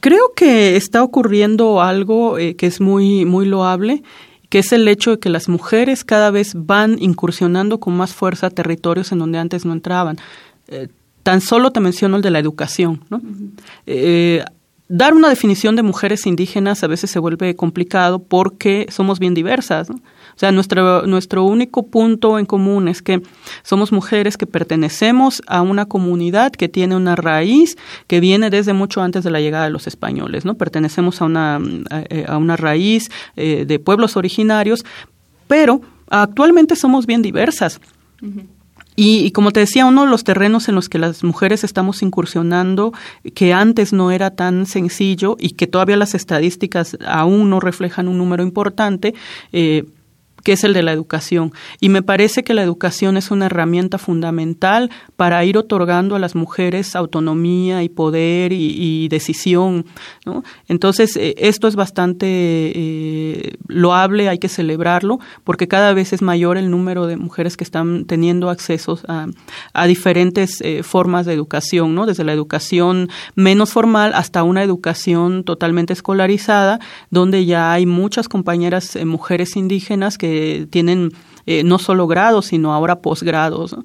Creo 0.00 0.32
que 0.34 0.76
está 0.76 1.02
ocurriendo 1.02 1.80
algo 1.80 2.38
eh, 2.38 2.56
que 2.56 2.66
es 2.66 2.80
muy, 2.80 3.24
muy 3.24 3.46
loable 3.46 4.02
que 4.48 4.60
es 4.60 4.72
el 4.72 4.86
hecho 4.88 5.12
de 5.12 5.18
que 5.18 5.28
las 5.28 5.48
mujeres 5.48 6.04
cada 6.04 6.30
vez 6.30 6.52
van 6.54 6.96
incursionando 7.00 7.80
con 7.80 7.96
más 7.96 8.14
fuerza 8.14 8.48
territorios 8.50 9.12
en 9.12 9.18
donde 9.18 9.38
antes 9.38 9.64
no 9.64 9.72
entraban. 9.72 10.18
Eh, 10.68 10.88
Tan 11.26 11.40
solo 11.40 11.72
te 11.72 11.80
menciono 11.80 12.14
el 12.14 12.22
de 12.22 12.30
la 12.30 12.38
educación. 12.38 13.00
¿no? 13.10 13.20
Eh, 13.84 14.44
dar 14.86 15.12
una 15.12 15.28
definición 15.28 15.74
de 15.74 15.82
mujeres 15.82 16.24
indígenas 16.24 16.84
a 16.84 16.86
veces 16.86 17.10
se 17.10 17.18
vuelve 17.18 17.56
complicado 17.56 18.20
porque 18.20 18.86
somos 18.90 19.18
bien 19.18 19.34
diversas. 19.34 19.90
O 19.90 19.94
sea, 20.36 20.52
nuestro, 20.52 21.04
nuestro 21.04 21.42
único 21.42 21.88
punto 21.88 22.38
en 22.38 22.46
común 22.46 22.86
es 22.86 23.02
que 23.02 23.22
somos 23.64 23.90
mujeres 23.90 24.36
que 24.36 24.46
pertenecemos 24.46 25.42
a 25.48 25.62
una 25.62 25.86
comunidad 25.86 26.52
que 26.52 26.68
tiene 26.68 26.94
una 26.94 27.16
raíz 27.16 27.76
que 28.06 28.20
viene 28.20 28.48
desde 28.48 28.72
mucho 28.72 29.02
antes 29.02 29.24
de 29.24 29.32
la 29.32 29.40
llegada 29.40 29.64
de 29.64 29.70
los 29.70 29.88
españoles. 29.88 30.44
¿no? 30.44 30.54
Pertenecemos 30.54 31.20
a 31.20 31.24
una, 31.24 31.56
a 32.28 32.36
una 32.36 32.56
raíz 32.56 33.10
eh, 33.34 33.64
de 33.66 33.80
pueblos 33.80 34.16
originarios, 34.16 34.84
pero 35.48 35.80
actualmente 36.08 36.76
somos 36.76 37.04
bien 37.04 37.22
diversas. 37.22 37.80
Y, 38.96 39.30
como 39.32 39.52
te 39.52 39.60
decía, 39.60 39.84
uno 39.84 40.04
de 40.04 40.10
los 40.10 40.24
terrenos 40.24 40.68
en 40.68 40.74
los 40.74 40.88
que 40.88 40.98
las 40.98 41.22
mujeres 41.22 41.64
estamos 41.64 42.02
incursionando, 42.02 42.92
que 43.34 43.52
antes 43.52 43.92
no 43.92 44.10
era 44.10 44.30
tan 44.30 44.64
sencillo 44.64 45.36
y 45.38 45.50
que 45.50 45.66
todavía 45.66 45.98
las 45.98 46.14
estadísticas 46.14 46.96
aún 47.06 47.50
no 47.50 47.60
reflejan 47.60 48.08
un 48.08 48.16
número 48.16 48.42
importante, 48.42 49.14
eh, 49.52 49.84
que 50.46 50.52
es 50.52 50.62
el 50.62 50.74
de 50.74 50.84
la 50.84 50.92
educación. 50.92 51.52
Y 51.80 51.88
me 51.88 52.02
parece 52.02 52.44
que 52.44 52.54
la 52.54 52.62
educación 52.62 53.16
es 53.16 53.32
una 53.32 53.46
herramienta 53.46 53.98
fundamental 53.98 54.92
para 55.16 55.44
ir 55.44 55.58
otorgando 55.58 56.14
a 56.14 56.20
las 56.20 56.36
mujeres 56.36 56.94
autonomía 56.94 57.82
y 57.82 57.88
poder 57.88 58.52
y, 58.52 59.08
decisión. 59.08 59.86
¿no? 60.24 60.44
Entonces, 60.68 61.16
eh, 61.16 61.34
esto 61.38 61.66
es 61.66 61.74
bastante 61.74 62.26
eh, 62.28 63.54
loable, 63.66 64.28
hay 64.28 64.38
que 64.38 64.48
celebrarlo, 64.48 65.18
porque 65.42 65.66
cada 65.66 65.92
vez 65.94 66.12
es 66.12 66.22
mayor 66.22 66.58
el 66.58 66.70
número 66.70 67.08
de 67.08 67.16
mujeres 67.16 67.56
que 67.56 67.64
están 67.64 68.04
teniendo 68.04 68.48
acceso 68.48 69.00
a, 69.08 69.26
a 69.72 69.86
diferentes 69.88 70.60
eh, 70.60 70.84
formas 70.84 71.26
de 71.26 71.32
educación, 71.32 71.96
¿no? 71.96 72.06
desde 72.06 72.22
la 72.22 72.32
educación 72.32 73.08
menos 73.34 73.72
formal 73.72 74.12
hasta 74.14 74.44
una 74.44 74.62
educación 74.62 75.42
totalmente 75.42 75.92
escolarizada, 75.92 76.78
donde 77.10 77.46
ya 77.46 77.72
hay 77.72 77.84
muchas 77.84 78.28
compañeras 78.28 78.96
mujeres 79.04 79.56
indígenas 79.56 80.18
que 80.36 80.66
tienen 80.70 81.12
eh, 81.48 81.62
no 81.62 81.78
solo 81.78 82.08
grados, 82.08 82.46
sino 82.46 82.74
ahora 82.74 83.00
posgrados. 83.00 83.76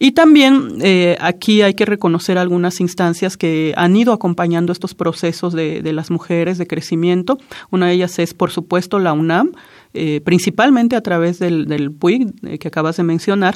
Y 0.00 0.12
también 0.12 0.78
eh, 0.82 1.16
aquí 1.20 1.62
hay 1.62 1.74
que 1.74 1.84
reconocer 1.84 2.38
algunas 2.38 2.80
instancias 2.80 3.36
que 3.36 3.72
han 3.76 3.94
ido 3.94 4.12
acompañando 4.12 4.72
estos 4.72 4.94
procesos 4.94 5.52
de, 5.52 5.80
las 5.92 6.10
mujeres 6.10 6.58
de 6.58 6.66
crecimiento. 6.66 7.38
Una 7.70 7.86
de 7.86 7.92
ellas 7.94 8.18
es, 8.18 8.34
por 8.34 8.50
supuesto, 8.50 8.98
la 8.98 9.12
UNAM, 9.12 9.52
eh, 9.92 10.22
principalmente 10.24 10.96
a 10.96 11.02
través 11.02 11.38
del, 11.38 11.66
del 11.66 11.92
PUIG 11.92 12.58
que 12.58 12.68
acabas 12.68 12.96
de 12.96 13.04
mencionar 13.04 13.54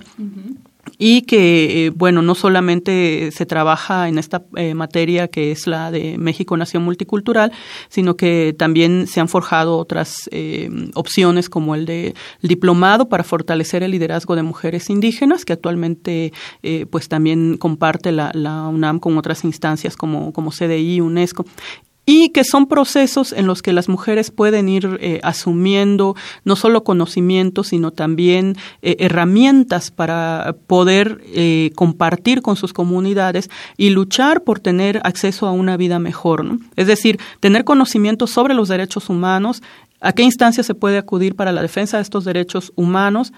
y 0.98 1.22
que, 1.22 1.86
eh, 1.86 1.90
bueno, 1.90 2.22
no 2.22 2.34
solamente 2.34 3.30
se 3.30 3.46
trabaja 3.46 4.08
en 4.08 4.18
esta 4.18 4.42
eh, 4.56 4.74
materia 4.74 5.28
que 5.28 5.52
es 5.52 5.68
la 5.68 5.92
de 5.92 6.18
México 6.18 6.56
Nación 6.56 6.82
Multicultural, 6.82 7.52
sino 7.88 8.16
que 8.16 8.54
también 8.58 9.06
se 9.06 9.20
han 9.20 9.28
forjado 9.28 9.78
otras 9.78 10.28
eh, 10.32 10.68
opciones 10.94 11.48
como 11.48 11.76
el 11.76 11.86
de 11.86 12.14
diplomado 12.42 13.08
para 13.08 13.22
fortalecer 13.22 13.84
el 13.84 13.92
liderazgo 13.92 14.34
de 14.34 14.42
mujeres 14.42 14.90
indígenas, 14.90 15.44
que 15.44 15.52
actualmente 15.52 16.32
pues 16.90 17.08
también 17.08 17.56
comparte 17.56 18.10
la, 18.10 18.30
la, 18.34 18.68
UNAM 18.68 18.98
con 18.98 19.16
otras 19.16 19.44
instancias 19.44 19.96
como, 19.96 20.32
como 20.32 20.50
CDI, 20.50 21.00
UNESCO 21.00 21.44
y 22.10 22.30
que 22.30 22.42
son 22.42 22.68
procesos 22.68 23.34
en 23.34 23.46
los 23.46 23.60
que 23.60 23.74
las 23.74 23.90
mujeres 23.90 24.30
pueden 24.30 24.70
ir 24.70 24.96
eh, 25.02 25.20
asumiendo 25.22 26.16
no 26.42 26.56
solo 26.56 26.82
conocimientos, 26.82 27.66
sino 27.68 27.90
también 27.90 28.56
eh, 28.80 28.96
herramientas 29.00 29.90
para 29.90 30.56
poder 30.66 31.20
eh, 31.26 31.70
compartir 31.74 32.40
con 32.40 32.56
sus 32.56 32.72
comunidades 32.72 33.50
y 33.76 33.90
luchar 33.90 34.42
por 34.42 34.58
tener 34.58 35.02
acceso 35.04 35.46
a 35.46 35.52
una 35.52 35.76
vida 35.76 35.98
mejor. 35.98 36.46
Es 36.76 36.86
decir, 36.86 37.20
tener 37.40 37.64
conocimiento 37.64 38.26
sobre 38.26 38.54
los 38.54 38.68
derechos 38.68 39.10
humanos, 39.10 39.62
a 40.00 40.14
qué 40.14 40.22
instancias 40.22 40.64
se 40.64 40.74
puede 40.74 40.96
acudir 40.96 41.34
para 41.34 41.52
la 41.52 41.60
defensa 41.60 41.98
de 41.98 42.04
estos 42.04 42.24
derechos 42.24 42.72
humanos 42.74 43.34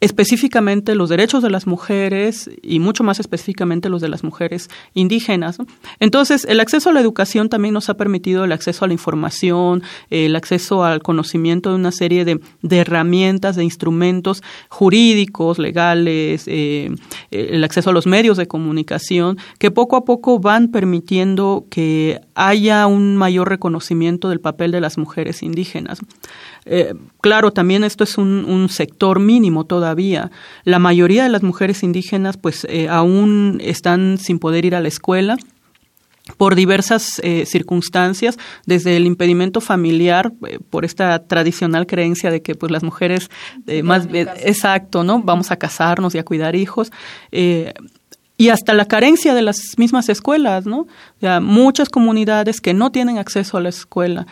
específicamente 0.00 0.94
los 0.94 1.08
derechos 1.08 1.42
de 1.42 1.50
las 1.50 1.66
mujeres 1.66 2.50
y 2.62 2.78
mucho 2.78 3.02
más 3.02 3.18
específicamente 3.20 3.88
los 3.88 4.00
de 4.00 4.08
las 4.08 4.22
mujeres 4.22 4.68
indígenas. 4.94 5.58
Entonces, 5.98 6.44
el 6.48 6.60
acceso 6.60 6.90
a 6.90 6.92
la 6.92 7.00
educación 7.00 7.48
también 7.48 7.74
nos 7.74 7.88
ha 7.88 7.94
permitido 7.94 8.44
el 8.44 8.52
acceso 8.52 8.84
a 8.84 8.88
la 8.88 8.94
información, 8.94 9.82
el 10.10 10.36
acceso 10.36 10.84
al 10.84 11.02
conocimiento 11.02 11.70
de 11.70 11.76
una 11.76 11.92
serie 11.92 12.24
de, 12.24 12.40
herramientas, 12.70 13.56
de 13.56 13.64
instrumentos 13.64 14.42
jurídicos, 14.68 15.58
legales, 15.58 16.44
eh, 16.46 16.90
el 17.30 17.64
acceso 17.64 17.90
a 17.90 17.92
los 17.92 18.06
medios 18.06 18.36
de 18.36 18.46
comunicación, 18.46 19.38
que 19.58 19.70
poco 19.70 19.96
a 19.96 20.04
poco 20.04 20.38
van 20.38 20.68
permitiendo 20.68 21.66
que 21.70 22.20
haya 22.34 22.86
un 22.86 23.16
mayor 23.16 23.48
reconocimiento 23.48 24.28
del 24.28 24.40
papel 24.40 24.70
de 24.70 24.80
las 24.80 24.96
mujeres 24.96 25.42
indígenas. 25.42 25.98
Eh, 26.70 26.94
claro, 27.20 27.50
también 27.50 27.82
esto 27.82 28.04
es 28.04 28.18
un, 28.18 28.68
sector 28.68 29.20
mínimo 29.20 29.64
todavía. 29.64 29.87
La 30.64 30.78
mayoría 30.78 31.22
de 31.22 31.28
las 31.28 31.42
mujeres 31.42 31.82
indígenas 31.82 32.36
pues 32.36 32.66
eh, 32.68 32.88
aún 32.88 33.58
están 33.62 34.18
sin 34.18 34.38
poder 34.38 34.64
ir 34.64 34.74
a 34.74 34.80
la 34.80 34.88
escuela 34.88 35.36
por 36.36 36.54
diversas 36.54 37.20
eh, 37.24 37.46
circunstancias, 37.46 38.38
desde 38.66 38.98
el 38.98 39.06
impedimento 39.06 39.62
familiar, 39.62 40.30
por 40.68 40.84
esta 40.84 41.26
tradicional 41.26 41.86
creencia 41.86 42.30
de 42.30 42.42
que 42.42 42.54
pues 42.54 42.70
las 42.70 42.82
mujeres 42.82 43.30
más 43.82 44.06
exacto, 44.12 45.04
¿no? 45.04 45.22
Vamos 45.22 45.50
a 45.50 45.56
casarnos 45.56 46.14
y 46.14 46.18
a 46.18 46.24
cuidar 46.24 46.54
hijos. 46.54 46.92
y 47.32 48.48
hasta 48.50 48.74
la 48.74 48.84
carencia 48.84 49.32
de 49.32 49.40
las 49.40 49.56
mismas 49.78 50.10
escuelas, 50.10 50.66
¿no? 50.66 50.86
Muchas 51.40 51.88
comunidades 51.88 52.60
que 52.60 52.74
no 52.74 52.92
tienen 52.92 53.16
acceso 53.16 53.56
a 53.56 53.62
la 53.62 53.70
escuela, 53.70 54.26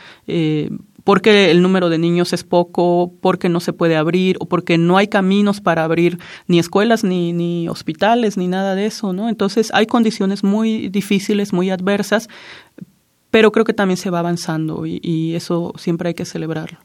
porque 1.07 1.53
el 1.53 1.63
número 1.63 1.89
de 1.89 1.99
niños 1.99 2.33
es 2.33 2.43
poco, 2.43 3.13
porque 3.21 3.49
no 3.49 3.61
se 3.61 3.73
puede 3.73 3.95
abrir 3.95 4.39
o 4.41 4.47
porque 4.47 4.77
no 4.77 4.97
hay 4.99 5.07
caminos 5.07 5.61
para 5.61 5.85
abrir 5.85 6.19
ni 6.49 6.59
escuelas 6.59 7.05
ni, 7.05 7.33
ni 7.33 7.69
hospitales 7.69 8.37
ni 8.37 8.49
nada 8.49 8.75
de 8.75 8.87
eso, 8.87 9.13
¿no? 9.13 9.29
Entonces 9.29 9.71
hay 9.73 9.87
condiciones 9.87 10.43
muy 10.43 10.89
difíciles, 10.89 11.53
muy 11.53 11.71
adversas, 11.71 12.29
pero 13.31 13.53
creo 13.53 13.65
que 13.65 13.73
también 13.73 13.99
se 13.99 14.11
va 14.11 14.19
avanzando 14.19 14.85
y 14.85 15.37
eso 15.37 15.73
siempre 15.77 16.09
hay 16.09 16.15
que 16.15 16.25
celebrarlo. 16.25 16.81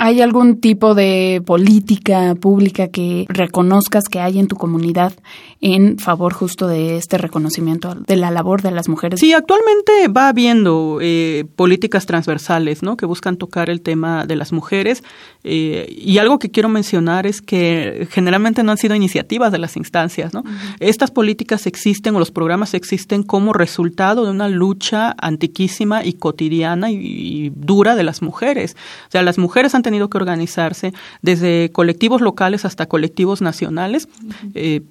¿Hay 0.00 0.20
algún 0.20 0.60
tipo 0.60 0.94
de 0.94 1.42
política 1.44 2.36
pública 2.36 2.86
que 2.86 3.26
reconozcas 3.28 4.04
que 4.08 4.20
hay 4.20 4.38
en 4.38 4.46
tu 4.46 4.54
comunidad 4.54 5.12
en 5.60 5.98
favor 5.98 6.32
justo 6.32 6.68
de 6.68 6.96
este 6.96 7.18
reconocimiento 7.18 7.96
de 7.96 8.14
la 8.14 8.30
labor 8.30 8.62
de 8.62 8.70
las 8.70 8.88
mujeres? 8.88 9.18
Sí, 9.18 9.32
actualmente 9.32 10.06
va 10.06 10.28
habiendo 10.28 10.98
eh, 11.02 11.46
políticas 11.56 12.06
transversales 12.06 12.84
¿no? 12.84 12.96
que 12.96 13.06
buscan 13.06 13.36
tocar 13.38 13.70
el 13.70 13.80
tema 13.80 14.24
de 14.24 14.36
las 14.36 14.52
mujeres 14.52 15.02
eh, 15.42 15.86
y 15.90 16.18
algo 16.18 16.38
que 16.38 16.52
quiero 16.52 16.68
mencionar 16.68 17.26
es 17.26 17.42
que 17.42 18.06
generalmente 18.10 18.62
no 18.62 18.70
han 18.70 18.78
sido 18.78 18.94
iniciativas 18.94 19.50
de 19.50 19.58
las 19.58 19.76
instancias. 19.76 20.32
¿no? 20.32 20.44
Estas 20.78 21.10
políticas 21.10 21.66
existen 21.66 22.14
o 22.14 22.20
los 22.20 22.30
programas 22.30 22.74
existen 22.74 23.24
como 23.24 23.52
resultado 23.52 24.24
de 24.24 24.30
una 24.30 24.48
lucha 24.48 25.16
antiquísima 25.18 26.04
y 26.04 26.12
cotidiana 26.12 26.92
y, 26.92 27.50
dura 27.56 27.96
de 27.96 28.02
las 28.02 28.22
mujeres. 28.22 28.76
O 29.08 29.10
sea, 29.10 29.22
las 29.22 29.38
mujeres 29.38 29.74
han 29.74 29.82
tenido 29.88 30.08
que 30.10 30.18
organizarse 30.18 30.92
desde 31.22 31.70
colectivos 31.72 32.20
locales 32.20 32.64
hasta 32.64 32.86
colectivos 32.86 33.42
nacionales. 33.42 34.08
Eh, 34.54 34.82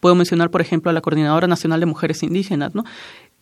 puedo 0.00 0.14
mencionar, 0.14 0.50
por 0.50 0.60
ejemplo, 0.60 0.90
a 0.90 0.92
la 0.94 1.00
Coordinadora 1.00 1.46
Nacional 1.46 1.80
de 1.80 1.86
Mujeres 1.86 2.22
Indígenas, 2.22 2.74
¿no? 2.74 2.84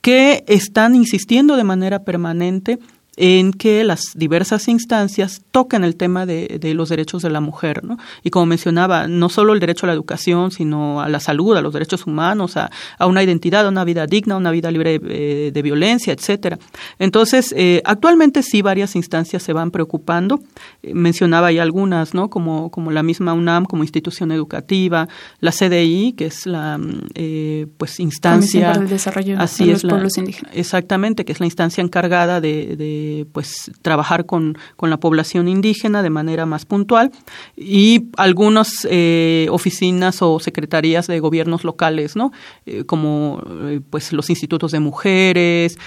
que 0.03 0.45
están 0.49 0.95
insistiendo 0.95 1.57
de 1.57 1.65
manera 1.65 2.01
permanente 2.01 2.79
en 3.17 3.53
que 3.53 3.85
las 3.85 4.13
diversas 4.15 4.69
instancias 4.69 5.43
toquen 5.51 5.85
el 5.85 5.97
tema 5.97 6.25
de, 6.25 6.59
de, 6.61 6.73
los 6.73 6.89
derechos 6.89 7.23
de 7.23 7.29
la 7.29 7.41
mujer, 7.41 7.85
¿no? 7.85 7.99
Y 8.23 8.31
como 8.31 8.47
mencionaba, 8.47 9.07
no 9.07 9.29
solo 9.29 9.53
el 9.53 9.61
derecho 9.61 9.85
a 9.85 9.89
la 9.89 9.93
educación, 9.93 10.51
sino 10.51 11.03
a 11.03 11.09
la 11.11 11.21
salud, 11.21 11.55
a 11.57 11.61
los 11.61 11.75
derechos 11.75 12.07
humanos, 12.07 12.57
a, 12.57 12.71
a 12.99 13.07
una 13.07 13.23
identidad, 13.23 13.67
a 13.67 13.69
una 13.69 13.85
vida 13.85 14.07
digna, 14.07 14.35
a 14.35 14.39
una 14.39 14.51
vida 14.51 14.71
libre 14.71 14.99
de, 14.99 15.53
de 15.53 15.63
violencia, 15.63 16.13
etcétera. 16.13 16.59
Entonces, 16.99 17.55
eh, 17.57 17.83
actualmente 17.85 18.43
sí 18.43 18.63
varias 18.63 18.97
instancias 18.97 19.43
se 19.43 19.53
van 19.53 19.71
preocupando. 19.71 20.41
Eh, 20.83 20.95
mencionaba 20.95 21.53
ya 21.53 21.63
algunas, 21.63 22.15
¿no? 22.15 22.31
Como, 22.31 22.71
como 22.71 22.91
la 22.93 23.03
misma 23.03 23.35
UNAM 23.35 23.67
como 23.67 23.83
institución 23.83 24.33
educativa, 24.33 25.09
la 25.41 25.53
CDI, 25.53 26.15
que 26.17 26.27
es 26.27 26.47
la 26.47 26.81
eh, 27.15 27.67
pues 27.77 28.01
instancia 28.01 28.73
para 28.73 28.83
el 28.83 28.89
desarrollo 28.89 29.37
así 29.39 29.67
de 29.67 29.73
los 29.73 29.85
los 29.85 29.91
pueblos 29.93 30.17
indígenas. 30.17 30.53
Exactamente, 30.57 31.27
que 31.27 31.33
es 31.33 31.41
la 31.41 31.47
instancia 31.47 31.83
encargada 31.83 32.41
de, 32.41 32.77
de 32.77 33.02
pues 33.33 33.71
trabajar 33.83 34.27
con, 34.27 34.59
con, 34.77 34.91
la 34.91 34.99
población 34.99 35.49
indígena 35.49 36.03
de 36.03 36.11
manera 36.11 36.47
más 36.47 36.65
puntual 36.65 37.11
y 37.57 38.07
algunas 38.17 38.87
eh, 38.91 39.47
oficinas 39.51 40.23
o 40.23 40.41
secretarías 40.41 41.07
de 41.07 41.21
gobiernos 41.21 41.65
locales, 41.65 42.17
¿no? 42.17 42.33
Eh, 42.67 42.85
como 42.85 43.43
eh, 43.65 43.81
pues 43.91 44.13
los 44.13 44.31
institutos 44.31 44.73
de 44.73 44.81
mujeres, 44.81 45.79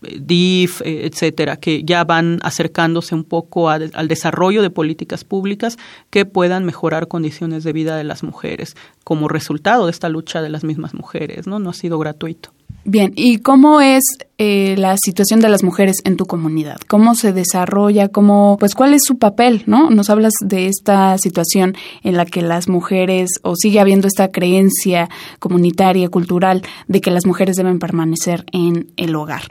DIF, 0.00 0.80
etcétera, 0.84 1.56
que 1.56 1.84
ya 1.84 2.04
van 2.04 2.38
acercándose 2.42 3.14
un 3.14 3.24
poco 3.24 3.68
al 3.68 4.08
desarrollo 4.08 4.62
de 4.62 4.70
políticas 4.70 5.24
públicas 5.24 5.76
que 6.08 6.24
puedan 6.24 6.64
mejorar 6.64 7.06
condiciones 7.06 7.64
de 7.64 7.72
vida 7.72 7.96
de 7.96 8.04
las 8.04 8.22
mujeres 8.22 8.76
como 9.04 9.28
resultado 9.28 9.86
de 9.86 9.90
esta 9.90 10.08
lucha 10.08 10.40
de 10.40 10.48
las 10.48 10.64
mismas 10.64 10.94
mujeres, 10.94 11.46
¿no? 11.46 11.58
No 11.58 11.70
ha 11.70 11.74
sido 11.74 11.98
gratuito. 11.98 12.50
Bien, 12.84 13.12
¿y 13.14 13.38
cómo 13.38 13.80
es 13.80 14.02
eh, 14.38 14.74
la 14.76 14.96
situación 14.96 15.40
de 15.40 15.48
las 15.48 15.62
mujeres 15.62 15.98
en 16.04 16.16
tu 16.16 16.26
comunidad? 16.26 16.78
¿Cómo 16.88 17.14
se 17.14 17.32
desarrolla? 17.32 18.08
¿Cómo, 18.08 18.56
pues, 18.58 18.74
cuál 18.74 18.94
es 18.94 19.02
su 19.04 19.18
papel? 19.18 19.62
¿No? 19.66 19.90
Nos 19.90 20.10
hablas 20.10 20.32
de 20.40 20.66
esta 20.66 21.16
situación 21.18 21.76
en 22.02 22.16
la 22.16 22.24
que 22.24 22.42
las 22.42 22.68
mujeres, 22.68 23.30
o 23.42 23.54
sigue 23.54 23.80
habiendo 23.80 24.08
esta 24.08 24.28
creencia 24.28 25.08
comunitaria, 25.38 26.08
cultural, 26.08 26.62
de 26.88 27.00
que 27.00 27.10
las 27.10 27.26
mujeres 27.26 27.56
deben 27.56 27.78
permanecer 27.78 28.44
en 28.52 28.90
el 28.96 29.14
hogar. 29.14 29.42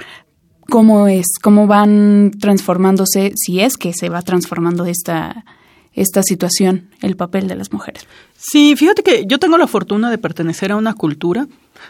¿Cómo 0.69 1.07
es? 1.07 1.27
¿Cómo 1.41 1.65
van 1.65 2.31
transformándose, 2.39 3.33
si 3.35 3.59
es 3.59 3.77
que 3.77 3.93
se 3.93 4.09
va 4.09 4.21
transformando 4.21 4.85
esta, 4.85 5.45
esta 5.93 6.23
situación, 6.23 6.89
el 7.01 7.15
papel 7.15 7.47
de 7.47 7.55
las 7.55 7.71
mujeres? 7.71 8.05
Sí, 8.37 8.75
fíjate 8.75 9.03
que 9.03 9.25
yo 9.25 9.39
tengo 9.39 9.57
la 9.57 9.67
fortuna 9.67 10.09
de 10.09 10.17
pertenecer 10.17 10.71
a 10.71 10.75
una 10.77 10.93
cultura 10.93 11.47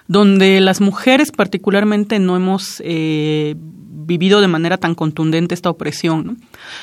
donde 0.07 0.59
las 0.61 0.81
mujeres 0.81 1.31
particularmente 1.31 2.19
no 2.19 2.35
hemos 2.35 2.81
eh, 2.85 3.55
vivido 3.57 4.41
de 4.41 4.47
manera 4.47 4.77
tan 4.77 4.95
contundente 4.95 5.53
esta 5.55 5.69
opresión. 5.69 6.39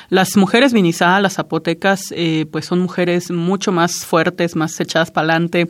Las 0.08 0.36
mujeres 0.36 0.72
vinizadas, 0.72 1.22
las 1.22 1.34
zapotecas, 1.34 2.12
eh, 2.16 2.46
pues 2.50 2.66
son 2.66 2.80
mujeres 2.80 3.30
mucho 3.30 3.72
más 3.72 4.04
fuertes, 4.04 4.56
más 4.56 4.78
echadas 4.80 5.10
para 5.10 5.24
adelante. 5.32 5.68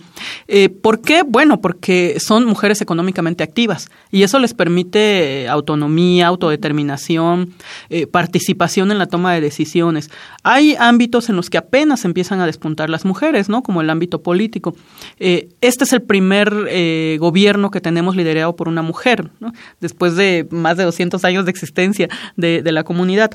Eh, 0.49 0.69
¿Por 0.69 1.01
qué? 1.01 1.23
Bueno, 1.23 1.61
porque 1.61 2.19
son 2.19 2.45
mujeres 2.45 2.81
económicamente 2.81 3.45
activas 3.45 3.91
y 4.11 4.23
eso 4.23 4.39
les 4.39 4.55
permite 4.55 5.43
eh, 5.43 5.49
autonomía, 5.49 6.27
autodeterminación, 6.27 7.55
eh, 7.91 8.07
participación 8.07 8.91
en 8.91 8.99
la 8.99 9.07
toma 9.07 9.35
de 9.35 9.41
decisiones. 9.41 10.11
Hay 10.43 10.77
ámbitos 10.79 11.29
en 11.29 11.37
los 11.37 11.51
que 11.51 11.59
apenas 11.59 12.05
empiezan 12.05 12.41
a 12.41 12.47
despuntar 12.47 12.91
las 12.91 13.05
mujeres, 13.05 13.49
¿no? 13.49 13.63
Como 13.63 13.81
el 13.81 13.91
ámbito 13.91 14.23
político. 14.23 14.75
Este 15.19 15.85
es 15.85 15.93
el 15.93 16.03
primer 16.03 17.19
gobierno 17.19 17.71
que 17.71 17.81
tenemos 17.81 18.17
liderado 18.17 18.55
por 18.55 18.69
una 18.69 18.83
mujer, 18.83 19.31
¿no? 19.41 19.53
Después 19.81 20.15
de 20.17 20.47
más 20.51 20.77
de 20.77 20.85
200 20.85 21.25
años 21.25 21.45
de 21.45 21.51
existencia 21.51 22.09
de 22.37 22.73
la 22.73 22.85
comunidad. 22.85 23.31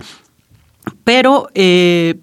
Pero 1.04 1.48
eh, 1.54 2.20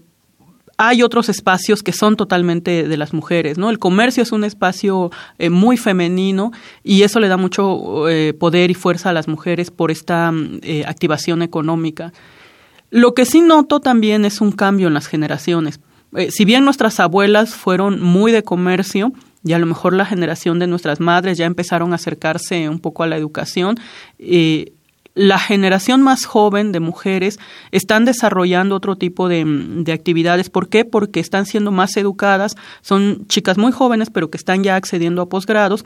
hay 0.78 1.02
otros 1.02 1.28
espacios 1.28 1.82
que 1.82 1.92
son 1.92 2.16
totalmente 2.16 2.86
de 2.86 2.96
las 2.96 3.12
mujeres, 3.12 3.58
¿no? 3.58 3.68
El 3.68 3.80
comercio 3.80 4.22
es 4.22 4.30
un 4.30 4.44
espacio 4.44 5.10
eh, 5.38 5.50
muy 5.50 5.76
femenino 5.76 6.52
y 6.84 7.02
eso 7.02 7.18
le 7.18 7.26
da 7.26 7.36
mucho 7.36 8.08
eh, 8.08 8.32
poder 8.32 8.70
y 8.70 8.74
fuerza 8.74 9.10
a 9.10 9.12
las 9.12 9.26
mujeres 9.26 9.72
por 9.72 9.90
esta 9.90 10.32
eh, 10.62 10.84
activación 10.86 11.42
económica. 11.42 12.12
Lo 12.90 13.12
que 13.12 13.26
sí 13.26 13.40
noto 13.40 13.80
también 13.80 14.24
es 14.24 14.40
un 14.40 14.52
cambio 14.52 14.86
en 14.86 14.94
las 14.94 15.08
generaciones. 15.08 15.80
Si 16.30 16.46
bien 16.46 16.64
nuestras 16.64 17.00
abuelas 17.00 17.54
fueron 17.54 18.00
muy 18.00 18.32
de 18.32 18.42
comercio, 18.42 19.12
y 19.44 19.52
a 19.52 19.58
lo 19.58 19.66
mejor 19.66 19.92
la 19.92 20.04
generación 20.04 20.58
de 20.58 20.66
nuestras 20.66 21.00
madres 21.00 21.38
ya 21.38 21.46
empezaron 21.46 21.92
a 21.92 21.96
acercarse 21.96 22.68
un 22.68 22.80
poco 22.80 23.02
a 23.02 23.06
la 23.06 23.16
educación, 23.16 23.76
eh, 24.18 24.72
la 25.18 25.38
generación 25.38 26.00
más 26.00 26.24
joven 26.24 26.70
de 26.70 26.78
mujeres 26.78 27.40
están 27.72 28.04
desarrollando 28.04 28.76
otro 28.76 28.96
tipo 28.96 29.28
de, 29.28 29.44
de, 29.44 29.92
actividades. 29.92 30.48
¿Por 30.48 30.68
qué? 30.68 30.84
Porque 30.84 31.18
están 31.18 31.44
siendo 31.44 31.72
más 31.72 31.96
educadas, 31.96 32.56
son 32.82 33.26
chicas 33.26 33.58
muy 33.58 33.72
jóvenes, 33.72 34.10
pero 34.10 34.30
que 34.30 34.38
están 34.38 34.62
ya 34.62 34.76
accediendo 34.76 35.22
a 35.22 35.28
posgrados 35.28 35.84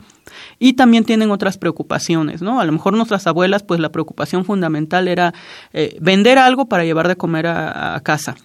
y 0.59 0.73
también 0.73 1.03
tienen 1.03 1.31
otras 1.31 1.57
preocupaciones, 1.57 2.43
¿no? 2.43 2.59
A 2.59 2.65
lo 2.65 2.71
mejor 2.71 2.93
nuestras 2.93 3.25
abuelas, 3.25 3.63
pues 3.63 3.79
la 3.79 3.91
preocupación 3.91 4.45
fundamental 4.45 5.07
era 5.07 5.33
eh, 5.73 5.97
vender 5.99 6.37
algo 6.37 6.67
para 6.67 6.85
llevar 6.85 7.07
de 7.07 7.15
comer 7.15 7.47
a, 7.47 7.99
casa. 8.03 8.35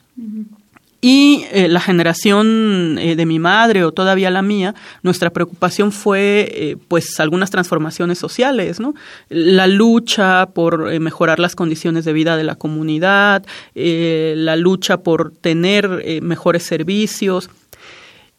Y 1.01 1.45
eh, 1.53 1.69
la 1.69 1.81
generación 1.81 2.99
eh, 2.99 3.15
de 3.15 3.25
mi 3.25 3.39
madre 3.39 3.85
o 3.85 3.93
todavía 3.93 4.31
la 4.31 4.43
mía, 4.43 4.75
nuestra 5.05 5.31
preocupación 5.31 5.93
fue 5.93 6.51
eh, 6.53 6.77
pues 6.89 7.21
algunas 7.21 7.51
transformaciones 7.51 8.19
sociales, 8.19 8.81
¿no? 8.81 8.95
La 9.29 9.69
lucha 9.69 10.47
por 10.47 10.93
eh, 10.93 10.99
mejorar 10.99 11.39
las 11.39 11.55
condiciones 11.55 12.05
de 12.05 12.13
vida 12.13 12.37
de 12.37 12.43
la 12.43 12.57
comunidad, 12.57 13.45
la 13.75 14.57
lucha 14.57 14.99
por 14.99 15.31
tener 15.31 16.21
mejores 16.23 16.65
servicios. 16.65 17.49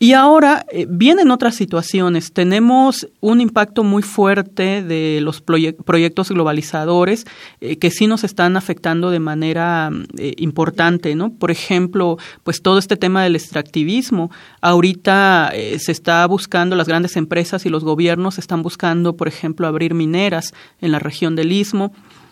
Y 0.01 0.13
ahora 0.13 0.65
eh, 0.71 0.85
vienen 0.89 1.29
otras 1.29 1.55
situaciones. 1.55 2.31
Tenemos 2.31 3.09
un 3.19 3.41
impacto 3.41 3.83
muy 3.83 4.01
fuerte 4.01 4.81
de 4.81 5.19
los 5.21 5.41
proye 5.41 5.73
proyectos 5.73 6.29
globalizadores 6.29 7.25
eh, 7.59 7.77
que 7.77 7.91
sí 7.91 8.07
nos 8.07 8.23
están 8.23 8.55
afectando 8.55 9.11
de 9.11 9.19
manera 9.19 9.91
eh, 10.17 10.35
importante, 10.37 11.15
¿no? 11.15 11.33
Por 11.33 11.51
ejemplo, 11.51 12.17
pues 12.45 12.61
todo 12.61 12.79
este 12.79 12.95
tema 12.95 13.23
del 13.23 13.35
extractivismo. 13.35 14.31
Ahorita 14.61 15.51
se 15.79 15.91
está 15.91 16.25
buscando, 16.27 16.77
las 16.77 16.87
grandes 16.87 17.17
empresas 17.17 17.65
y 17.65 17.69
los 17.69 17.83
gobiernos 17.83 18.37
están 18.37 18.63
buscando, 18.63 19.17
por 19.17 19.27
ejemplo, 19.27 19.67
abrir 19.67 19.95
mineras 19.95 20.53
en 20.79 20.93
la 20.93 20.99
región 20.99 21.35
del 21.35 21.51
Istmo. 21.51 21.91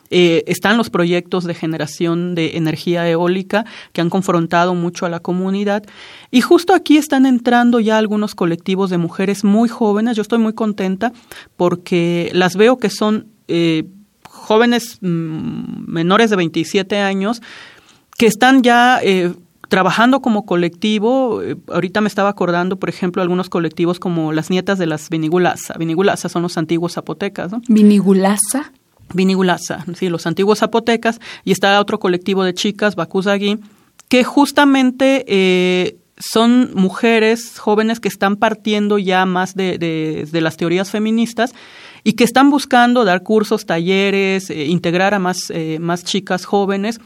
Eh, 0.10 0.44
están 0.48 0.78
los 0.78 0.90
proyectos 0.90 1.44
de 1.44 1.54
generación 1.54 2.36
de 2.36 2.58
energía 2.58 3.10
eólica 3.10 3.66
que 3.94 4.02
han 4.02 4.10
confrontado 4.10 4.76
mucho 4.76 5.06
a 5.06 5.10
la 5.10 5.20
comunidad. 5.20 5.84
Y 6.32 6.42
justo 6.42 6.74
aquí 6.74 6.98
están 6.98 7.26
entrando 7.26 7.80
ya 7.80 7.98
algunos 7.98 8.36
colectivos 8.36 8.90
de 8.90 8.98
mujeres 8.98 9.44
muy 9.44 9.70
jóvenes. 9.70 10.16
Yo 10.16 10.22
estoy 10.22 10.40
muy 10.40 10.54
contenta 10.54 11.12
porque 11.56 12.30
las 12.34 12.56
veo 12.56 12.78
que 12.78 12.90
son 12.90 13.28
eh, 13.48 13.86
jóvenes 14.24 15.00
mmm, 15.02 15.86
menores 15.88 16.30
de 16.30 16.36
27 16.36 17.00
años 17.00 17.42
que 18.18 18.26
están 18.26 18.64
ya 18.64 19.00
eh, 19.04 19.34
trabajando 19.68 20.22
como 20.22 20.46
colectivo, 20.46 21.42
ahorita 21.68 22.02
me 22.02 22.08
estaba 22.08 22.30
acordando, 22.30 22.78
por 22.78 22.90
ejemplo, 22.90 23.22
algunos 23.22 23.50
colectivos 23.50 24.00
como 24.00 24.32
las 24.32 24.50
nietas 24.50 24.80
de 24.80 24.88
las 24.88 25.10
Vinigulasa. 25.10 25.76
Vinigulasa 25.78 26.30
son 26.30 26.42
los 26.42 26.58
antiguos 26.58 26.94
zapotecas, 26.94 27.52
¿no? 27.52 27.62
Vinigulasa. 27.68 28.72
Vinigulasa, 29.14 29.86
sí, 29.96 30.10
los 30.10 30.28
antiguos 30.28 30.60
zapotecas, 30.60 31.20
y 31.44 31.52
está 31.52 31.80
otro 31.80 32.00
colectivo 32.00 32.44
de 32.44 32.54
chicas, 32.54 32.96
Bakuzagi, 32.96 33.60
que 34.10 34.24
justamente 34.24 35.26
eh, 35.28 35.98
son 36.18 36.72
mujeres 36.74 37.60
jóvenes 37.60 38.00
que 38.00 38.08
están 38.08 38.38
partiendo 38.38 38.98
ya 38.98 39.26
más 39.26 39.56
de 39.56 40.30
las 40.34 40.58
teorías 40.58 40.90
feministas 40.90 41.54
y 42.08 42.14
que 42.14 42.24
están 42.24 42.50
buscando 42.50 43.04
dar 43.04 43.22
cursos, 43.22 43.66
talleres, 43.66 44.50
eh, 44.50 44.66
integrar 44.68 45.14
a 45.14 45.20
más, 45.20 45.50
eh, 45.50 45.78
más 45.82 46.06
chicas 46.06 46.46
jóvenes 46.46 47.02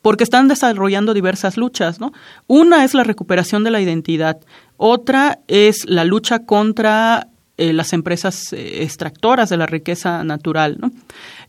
porque 0.00 0.24
están 0.24 0.48
desarrollando 0.48 1.12
diversas 1.12 1.58
luchas, 1.58 2.00
¿no? 2.00 2.12
Una 2.46 2.84
es 2.84 2.94
la 2.94 3.04
recuperación 3.04 3.62
de 3.62 3.70
la 3.70 3.82
identidad, 3.82 4.40
otra 4.78 5.40
es 5.48 5.84
la 5.86 6.06
lucha 6.06 6.46
contra 6.46 7.27
eh, 7.58 7.72
las 7.72 7.92
empresas 7.92 8.52
eh, 8.52 8.84
extractoras 8.84 9.50
de 9.50 9.56
la 9.56 9.66
riqueza 9.66 10.22
natural. 10.22 10.78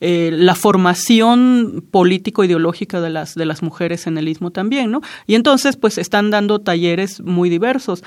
Eh, 0.02 0.32
la 0.34 0.56
formación 0.56 1.86
político-ideológica 1.91 3.00
de 3.00 3.12
las, 3.12 3.36
de 3.36 3.45
las 3.45 3.62
mujeres 3.62 4.08
en 4.08 4.17
el 4.17 4.28
istmo 4.28 4.50
también, 4.50 4.89
¿no? 4.89 5.02
Y 5.28 5.36
entonces, 5.36 5.78
pues, 5.78 6.00
están 6.00 6.32
dando 6.32 6.60
talleres 6.60 7.22
muy 7.22 7.50
diversos, 7.50 8.04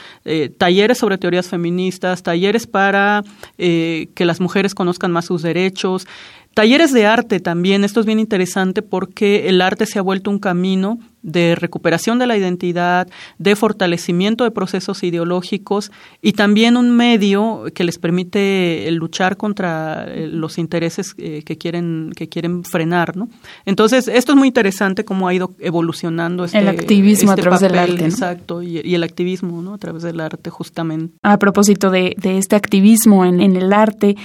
talleres 0.58 0.98
sobre 0.98 1.16
teorías 1.16 1.48
feministas, 1.48 2.24
talleres 2.24 2.66
para 2.66 3.22
que 3.56 4.24
las 4.24 4.40
mujeres 4.40 4.74
conozcan 4.74 5.12
más 5.12 5.26
sus 5.26 5.42
derechos, 5.42 6.06
Talleres 6.54 6.92
de 6.92 7.06
arte 7.06 7.40
también, 7.40 7.82
esto 7.82 8.00
es 8.00 8.04
bien 8.04 8.18
interesante 8.18 8.82
porque 8.82 9.48
el 9.48 9.62
arte 9.62 9.86
se 9.86 9.98
ha 9.98 10.02
vuelto 10.02 10.30
un 10.30 10.38
camino 10.38 10.98
de 11.22 11.54
recuperación 11.54 12.18
de 12.18 12.26
la 12.26 12.36
identidad, 12.36 13.08
de 13.38 13.56
fortalecimiento 13.56 14.44
de 14.44 14.50
procesos 14.50 15.02
ideológicos 15.02 15.92
y 16.20 16.32
también 16.32 16.76
un 16.76 16.90
medio 16.90 17.64
que 17.74 17.84
les 17.84 17.98
permite 17.98 18.88
luchar 18.92 19.36
contra 19.36 20.04
eh, 20.08 20.26
los 20.26 20.58
intereses 20.58 21.14
eh, 21.18 21.42
que 21.44 21.56
quieren 21.56 22.12
que 22.16 22.28
quieren 22.28 22.64
frenar, 22.64 23.16
¿no? 23.16 23.28
Entonces 23.64 24.08
esto 24.08 24.32
es 24.32 24.38
muy 24.38 24.48
interesante 24.48 25.04
cómo 25.04 25.28
ha 25.28 25.34
ido 25.34 25.52
evolucionando 25.58 26.44
este, 26.44 26.58
el 26.58 26.68
activismo 26.68 27.30
a 27.30 27.34
este 27.34 27.42
través 27.42 27.60
del 27.60 27.78
arte, 27.78 28.04
exacto, 28.04 28.62
y, 28.62 28.94
el 28.94 29.04
activismo, 29.04 29.62
¿no? 29.62 29.74
A 29.74 29.78
través 29.78 30.02
del 30.02 30.20
arte 30.20 30.50
justamente. 30.50 31.14
A 31.22 31.38
propósito 31.38 31.90
de, 31.90 32.16
este 32.22 32.56
activismo 32.56 33.24
en 33.24 33.56
el 33.56 33.72
arte, 33.72 34.16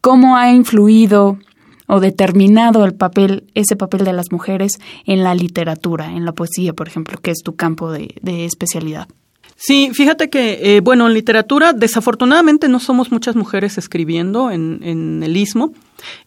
cómo 0.00 0.36
ha 0.36 0.52
influido 0.52 1.38
o 1.92 2.00
determinado 2.00 2.86
el 2.86 2.94
papel, 2.94 3.44
ese 3.54 3.76
papel 3.76 4.04
de 4.04 4.14
las 4.14 4.32
mujeres 4.32 4.78
en 5.04 5.22
la 5.22 5.34
literatura, 5.34 6.06
en 6.06 6.24
la 6.24 6.32
poesía, 6.32 6.72
por 6.72 6.88
ejemplo, 6.88 7.18
que 7.20 7.30
es 7.30 7.42
tu 7.44 7.54
campo 7.54 7.92
de, 7.92 8.14
especialidad. 8.46 9.08
Sí, 9.56 9.90
fíjate 9.92 10.30
que, 10.30 10.76
eh, 10.76 10.80
bueno, 10.80 11.06
en 11.06 11.12
literatura 11.12 11.74
desafortunadamente 11.74 12.68
no 12.68 12.80
somos 12.80 13.12
muchas 13.12 13.36
mujeres 13.36 13.76
escribiendo 13.76 14.50
en, 14.50 15.22
el 15.22 15.36
istmo. 15.36 15.74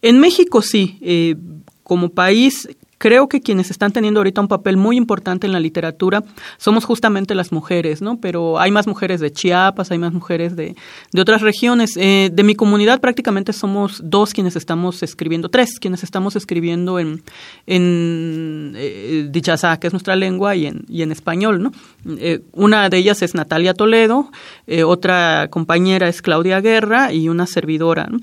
En 0.04 0.20
México 0.20 0.62
sí, 0.62 1.00
eh, 1.02 1.36
como 1.82 2.10
país 2.10 2.70
creo 2.98 3.28
que 3.28 3.42
quienes 3.42 3.72
están 3.72 3.92
teniendo 3.92 4.20
ahorita 4.20 4.42
un 4.42 4.48
papel 4.48 4.78
muy 4.78 4.98
importante 4.98 5.48
en 5.48 5.54
la 5.54 5.60
literatura 5.60 6.24
somos 6.58 6.86
justamente 6.86 7.36
las 7.36 7.52
mujeres, 7.52 8.02
¿no? 8.02 8.20
Pero 8.20 8.60
hay 8.60 8.72
más 8.72 8.88
mujeres 8.88 9.20
de 9.20 9.32
Chiapas, 9.32 9.92
hay 9.92 9.98
más 9.98 10.14
mujeres 10.14 10.56
de, 10.56 10.76
de 11.12 11.22
otras 11.22 11.42
regiones. 11.42 11.98
Eh, 11.98 12.30
de 12.32 12.44
mi 12.44 12.56
comunidad 12.56 13.02
prácticamente 13.02 13.54
somos 13.54 14.02
dos 14.04 14.34
quienes 14.34 14.56
estamos 14.56 15.04
escribiendo, 15.04 15.50
tres 15.50 15.80
quienes 15.80 16.04
estamos 16.04 16.36
escribiendo 16.36 17.00
en, 17.00 17.24
en 17.66 18.74
eh, 18.76 19.32
que 19.80 19.88
es 19.88 19.94
nuestra 19.94 20.16
lengua, 20.16 20.56
y 20.56 20.66
en, 20.66 20.86
y 20.88 21.02
en 21.02 21.12
español, 21.12 21.62
¿no? 21.62 21.72
Eh, 22.18 22.42
una 22.52 22.90
de 22.90 22.98
ellas 22.98 23.22
es 23.22 23.36
Natalia 23.36 23.74
Toledo, 23.74 24.32
eh, 24.68 24.84
otra 24.84 25.48
compañera 25.50 26.08
es 26.08 26.22
Claudia 26.22 26.62
Guerra 26.62 27.14
y 27.14 27.30
una 27.30 27.46
servidora, 27.46 28.08
¿no? 28.10 28.20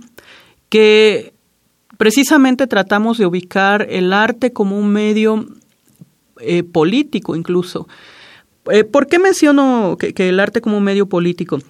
que 0.69 1.32
precisamente 2.03 2.67
tratamos 2.67 3.17
de 3.17 3.27
ubicar 3.27 3.87
el 3.88 4.12
arte 4.12 4.53
como 4.53 4.77
un 4.77 4.93
medio 4.93 5.47
eh, 6.41 6.65
político 6.65 7.37
incluso. 7.37 7.87
Eh, 8.73 8.83
¿Por 8.83 9.07
qué 9.07 9.21
menciono 9.21 9.97
que, 9.97 10.12
el 10.29 10.41
arte 10.41 10.61
como 10.61 10.79
un 10.79 10.83
medio 10.83 11.07
político? 11.07 11.61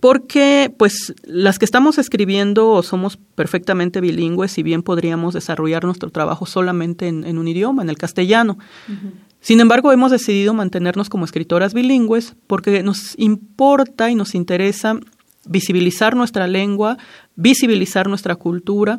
Porque, 0.00 0.74
pues, 0.76 1.14
las 1.22 1.60
que 1.60 1.66
estamos 1.66 1.98
escribiendo 1.98 2.82
somos 2.82 3.16
perfectamente 3.36 4.00
bilingües 4.00 4.58
y 4.58 4.64
bien 4.64 4.82
podríamos 4.82 5.34
desarrollar 5.34 5.84
nuestro 5.84 6.10
trabajo 6.10 6.44
solamente 6.44 7.06
en, 7.06 7.38
un 7.38 7.46
idioma, 7.46 7.84
en 7.84 7.90
el 7.90 7.96
castellano. 7.96 8.58
Sin 9.40 9.60
embargo, 9.60 9.92
hemos 9.92 10.10
decidido 10.10 10.52
mantenernos 10.52 11.08
como 11.08 11.24
escritoras 11.24 11.74
bilingües 11.74 12.34
porque 12.48 12.82
nos 12.82 13.16
importa 13.16 14.10
y 14.10 14.16
nos 14.16 14.34
interesa 14.34 14.98
visibilizar 15.46 16.16
nuestra 16.16 16.48
lengua, 16.48 16.98
visibilizar 17.36 18.08
nuestra 18.08 18.34
cultura 18.34 18.98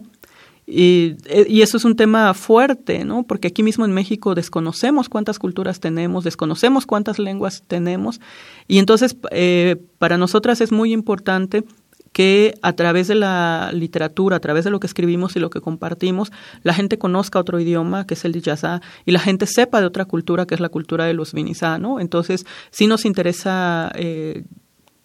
y, 0.70 1.16
eh, 1.26 1.46
y, 1.50 1.62
eso 1.62 1.78
es 1.78 1.86
un 1.86 1.96
tema 1.96 2.34
fuerte, 2.34 3.04
¿no? 3.06 3.24
Porque 3.24 3.48
aquí 3.48 3.64
mismo 3.64 3.86
en 3.86 3.92
México 3.92 4.36
desconocemos 4.36 5.10
cuántas 5.10 5.40
culturas 5.40 5.80
tenemos, 5.80 6.24
desconocemos 6.24 6.86
cuántas 6.86 7.18
lenguas 7.18 7.64
tenemos, 7.68 8.22
y 8.68 8.78
entonces 8.78 9.18
eh, 9.32 9.78
para 9.98 10.18
nosotras 10.18 10.62
es 10.62 10.72
muy 10.72 10.94
importante 10.94 11.64
que 12.12 12.56
a 12.62 12.74
través 12.74 13.08
de 13.08 13.16
la 13.16 13.72
literatura, 13.74 14.38
a 14.38 14.40
través 14.40 14.64
de 14.64 14.72
lo 14.72 14.80
que 14.80 14.88
escribimos 14.88 15.36
y 15.36 15.40
lo 15.40 15.50
que 15.50 15.62
compartimos, 15.62 16.32
la 16.64 16.74
gente 16.74 16.98
conozca 16.98 17.40
otro 17.40 17.60
idioma, 17.60 18.06
que 18.06 18.16
es 18.16 18.26
el 18.26 18.32
Dijazá, 18.32 18.82
y 19.06 19.12
la 19.12 19.20
gente 19.20 19.46
sepa 19.46 19.80
de 19.80 19.88
otra 19.88 20.06
cultura, 20.06 20.46
que 20.46 20.56
es 20.56 20.62
la 20.62 20.70
cultura 20.70 21.06
de 21.06 21.14
los 21.14 21.34
Vinizá, 21.34 21.78
¿no? 21.78 22.00
Entonces, 22.00 22.46
sí 22.72 22.88
nos 22.88 23.06
interesa 23.06 23.92
eh, 23.96 24.44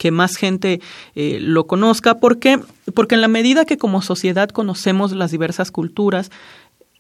que 0.04 0.10
más 0.10 0.36
gente 0.36 0.82
eh, 1.14 1.38
lo 1.40 1.66
conozca. 1.66 2.18
¿Por 2.20 2.38
qué? 2.38 2.60
Porque 2.92 3.14
en 3.14 3.22
la 3.22 3.28
medida 3.28 3.64
que 3.64 3.78
como 3.78 4.02
sociedad 4.02 4.50
conocemos 4.50 5.12
las 5.12 5.30
diversas 5.30 5.70
culturas, 5.70 6.30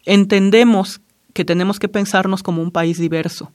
entendemos 0.06 1.02
que 1.34 1.44
tenemos 1.44 1.78
que 1.78 1.90
pensarnos 1.90 2.42
como 2.42 2.62
un 2.62 2.70
país 2.70 2.96
diverso. 2.96 3.52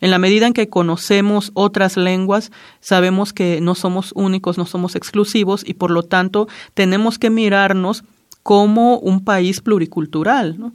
En 0.00 0.10
la 0.10 0.18
medida 0.18 0.48
en 0.48 0.54
que 0.54 0.68
conocemos 0.68 1.52
otras 1.54 1.96
lenguas, 1.96 2.50
sabemos 2.80 3.32
que 3.32 3.60
no 3.60 3.76
somos 3.76 4.10
únicos, 4.16 4.58
no 4.58 4.66
somos 4.66 4.96
exclusivos 4.96 5.62
y 5.64 5.74
por 5.74 5.92
lo 5.92 6.02
tanto 6.02 6.48
tenemos 6.74 7.20
que 7.20 7.30
mirarnos 7.30 8.02
como 8.42 8.98
un 8.98 9.22
país 9.22 9.60
pluricultural. 9.60 10.72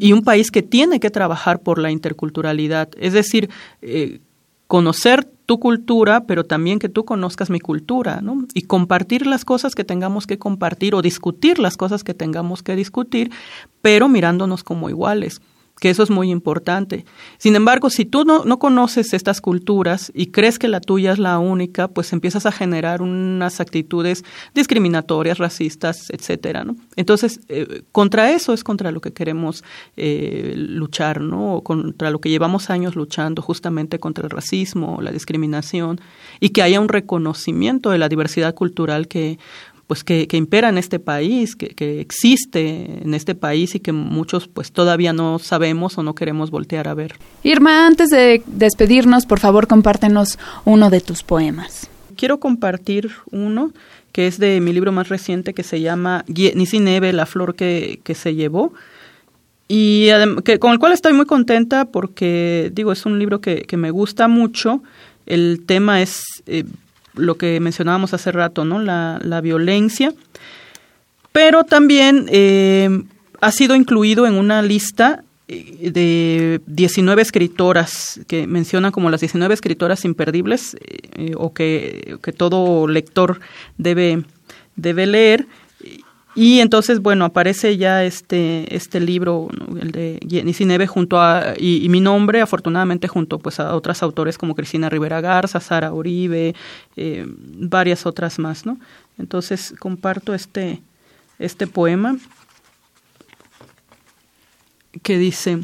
Y 0.00 0.12
un 0.12 0.22
país 0.22 0.50
que 0.50 0.62
tiene 0.62 0.98
que 0.98 1.10
trabajar 1.10 1.60
por 1.60 1.78
la 1.78 1.92
interculturalidad. 1.92 2.88
Es 2.96 3.12
decir, 3.12 3.50
eh, 3.82 4.20
conocer 4.66 5.28
tu 5.46 5.60
cultura, 5.60 6.24
pero 6.24 6.44
también 6.44 6.78
que 6.78 6.88
tú 6.88 7.04
conozcas 7.04 7.50
mi 7.50 7.60
cultura, 7.60 8.20
¿no? 8.22 8.46
Y 8.54 8.62
compartir 8.62 9.26
las 9.26 9.44
cosas 9.44 9.74
que 9.74 9.84
tengamos 9.84 10.26
que 10.26 10.38
compartir 10.38 10.94
o 10.94 11.02
discutir 11.02 11.58
las 11.58 11.76
cosas 11.76 12.02
que 12.02 12.14
tengamos 12.14 12.62
que 12.62 12.76
discutir, 12.76 13.30
pero 13.82 14.08
mirándonos 14.08 14.64
como 14.64 14.88
iguales 14.88 15.40
que 15.80 15.90
eso 15.90 16.02
es 16.02 16.10
muy 16.10 16.30
importante. 16.30 17.04
Sin 17.38 17.56
embargo, 17.56 17.90
si 17.90 18.04
tú 18.04 18.24
no, 18.24 18.44
no, 18.44 18.58
conoces 18.58 19.12
estas 19.12 19.40
culturas 19.40 20.12
y 20.14 20.26
crees 20.26 20.58
que 20.58 20.68
la 20.68 20.80
tuya 20.80 21.12
es 21.12 21.18
la 21.18 21.38
única, 21.38 21.88
pues 21.88 22.12
empiezas 22.12 22.46
a 22.46 22.52
generar 22.52 23.02
unas 23.02 23.60
actitudes 23.60 24.24
discriminatorias, 24.54 25.38
racistas, 25.38 26.10
etcétera, 26.10 26.64
¿no? 26.64 26.76
Entonces, 26.96 27.40
eh, 27.48 27.82
contra 27.92 28.30
eso 28.30 28.52
es 28.52 28.62
contra 28.62 28.92
lo 28.92 29.00
que 29.00 29.12
queremos 29.12 29.64
eh, 29.96 30.54
luchar, 30.56 31.20
¿no? 31.20 31.60
Contra 31.62 32.10
lo 32.10 32.20
que 32.20 32.30
llevamos 32.30 32.70
años 32.70 32.94
luchando, 32.94 33.42
justamente 33.42 33.98
contra 33.98 34.24
el 34.24 34.30
racismo, 34.30 35.00
la 35.02 35.10
discriminación, 35.10 36.00
y 36.40 36.50
que 36.50 36.62
haya 36.62 36.80
un 36.80 36.88
reconocimiento 36.88 37.90
de 37.90 37.98
la 37.98 38.08
diversidad 38.08 38.54
cultural 38.54 39.08
que 39.08 39.38
pues 39.86 40.02
que, 40.04 40.26
impera 40.32 40.68
en 40.68 40.78
este 40.78 40.98
país, 40.98 41.56
que, 41.56 42.00
existe 42.00 43.02
en 43.02 43.14
este 43.14 43.34
país 43.34 43.74
y 43.74 43.80
que 43.80 43.92
muchos 43.92 44.48
pues 44.48 44.72
todavía 44.72 45.12
no 45.12 45.38
sabemos 45.38 45.98
o 45.98 46.02
no 46.02 46.14
queremos 46.14 46.50
voltear 46.50 46.88
a 46.88 46.94
ver. 46.94 47.14
Irma, 47.42 47.86
antes 47.86 48.10
de 48.10 48.42
despedirnos, 48.46 49.26
por 49.26 49.40
favor, 49.40 49.66
compártenos 49.66 50.38
uno 50.64 50.90
de 50.90 51.00
tus 51.00 51.22
poemas. 51.22 51.88
Quiero 52.16 52.40
compartir 52.40 53.10
uno 53.30 53.72
que 54.12 54.28
es 54.28 54.38
de 54.38 54.60
mi 54.60 54.72
libro 54.72 54.92
más 54.92 55.08
reciente 55.08 55.54
que 55.54 55.64
se 55.64 55.80
llama 55.80 56.24
Nisi 56.28 56.78
Neve, 56.78 57.12
la 57.12 57.26
flor 57.26 57.56
que, 57.56 58.00
se 58.14 58.34
llevó 58.36 58.72
y 59.66 60.08
que, 60.44 60.60
con 60.60 60.72
el 60.72 60.78
cual 60.78 60.92
estoy 60.92 61.14
muy 61.14 61.26
contenta 61.26 61.86
porque, 61.86 62.70
digo, 62.72 62.92
es 62.92 63.06
un 63.06 63.18
libro 63.18 63.40
que, 63.40 63.66
me 63.76 63.90
gusta 63.90 64.28
mucho. 64.28 64.82
El 65.26 65.62
tema 65.66 66.00
es 66.00 66.22
eh, 66.46 66.64
lo 67.14 67.36
que 67.36 67.60
mencionábamos 67.60 68.14
hace 68.14 68.32
rato, 68.32 68.64
¿no? 68.64 68.80
La, 68.80 69.20
la 69.22 69.40
violencia. 69.40 70.12
Pero 71.32 71.64
también 71.64 72.26
eh, 72.30 73.02
ha 73.40 73.50
sido 73.50 73.74
incluido 73.74 74.26
en 74.26 74.34
una 74.34 74.62
lista 74.62 75.24
eh, 75.48 75.90
de 75.90 76.60
19 76.66 77.20
escritoras 77.20 78.20
que 78.26 78.46
mencionan 78.46 78.92
como 78.92 79.10
las 79.10 79.20
19 79.20 79.52
escritoras 79.52 80.04
imperdibles 80.04 80.76
eh, 80.80 81.32
o 81.36 81.52
que, 81.52 82.18
que, 82.22 82.32
todo 82.32 82.86
lector 82.86 83.40
debe, 83.76 84.22
debe 84.76 85.06
leer. 85.06 85.46
Y 86.34 86.58
entonces, 86.58 87.00
bueno, 87.00 87.24
aparece 87.24 87.76
ya 87.76 88.04
este, 88.04 88.74
este 88.74 88.98
libro, 88.98 89.48
el 89.80 89.92
de 89.92 90.18
Jenny 90.28 90.52
junto 90.86 91.20
a, 91.20 91.54
y, 91.56 91.88
mi 91.88 92.00
nombre, 92.00 92.40
afortunadamente, 92.40 93.06
junto 93.06 93.38
pues 93.38 93.60
a 93.60 93.74
otras 93.76 94.02
autores 94.02 94.36
como 94.36 94.56
Cristina 94.56 94.88
Rivera 94.88 95.20
Garza, 95.20 95.60
Sara 95.60 95.92
Uribe, 95.92 96.54
eh, 96.96 97.24
varias 97.28 98.04
otras 98.04 98.40
más, 98.40 98.66
¿no? 98.66 98.78
Entonces, 99.16 99.74
comparto 99.78 100.34
este, 100.34 100.82
este 101.38 101.68
poema 101.68 102.16
que 105.02 105.18
dice, 105.18 105.60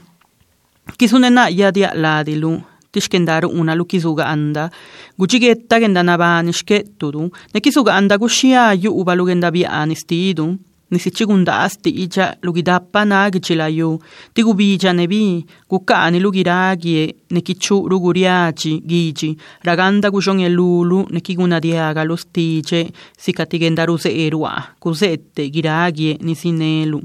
Kisunena 0.97 1.51
yadia 1.51 1.95
la 1.95 2.19
adilu, 2.19 2.65
tishkendaru 2.93 3.49
una 3.49 3.75
lukizuga 3.75 4.27
anda. 4.27 4.71
Guchigetta 5.19 5.81
genda 5.81 6.03
nabanishke 6.03 6.85
tudu. 6.99 7.31
Nekisuga 7.55 7.95
anda 7.95 8.19
gushia 8.19 8.73
yu 8.75 8.93
ubalugenda 8.93 9.51
bi 9.51 9.65
anistidu 9.65 10.57
nisichigunda 10.91 11.59
asti 11.63 11.91
ija 11.91 12.37
lugidappa 12.43 13.05
nagichilayu 13.05 13.99
tigubija 14.35 14.93
nebi 14.93 15.47
gukani 15.69 16.21
lugiragie 16.21 17.15
nekichu 17.31 17.89
luguriachi 17.89 18.81
giji. 18.87 19.37
Raganda 19.63 20.11
gushon 20.11 20.41
elulu 20.41 21.07
nekiguna 21.11 21.61
diaga 21.61 22.05
los 22.05 22.27
tije 22.33 22.91
sikatigendaruse 23.19 24.11
erua. 24.27 24.63
Kuzette 24.81 25.51
giragie 25.51 26.19
nisinelu 26.21 27.03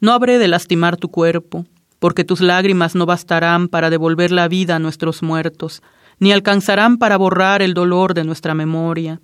no 0.00 0.12
habré 0.12 0.38
de 0.38 0.46
lastimar 0.48 0.96
tu 0.96 1.08
cuerpo, 1.08 1.64
porque 1.98 2.24
tus 2.24 2.40
lágrimas 2.40 2.94
no 2.94 3.06
bastarán 3.06 3.68
para 3.68 3.90
devolver 3.90 4.30
la 4.30 4.48
vida 4.48 4.76
a 4.76 4.78
nuestros 4.78 5.22
muertos, 5.22 5.82
ni 6.18 6.32
alcanzarán 6.32 6.98
para 6.98 7.16
borrar 7.16 7.62
el 7.62 7.74
dolor 7.74 8.14
de 8.14 8.24
nuestra 8.24 8.54
memoria. 8.54 9.20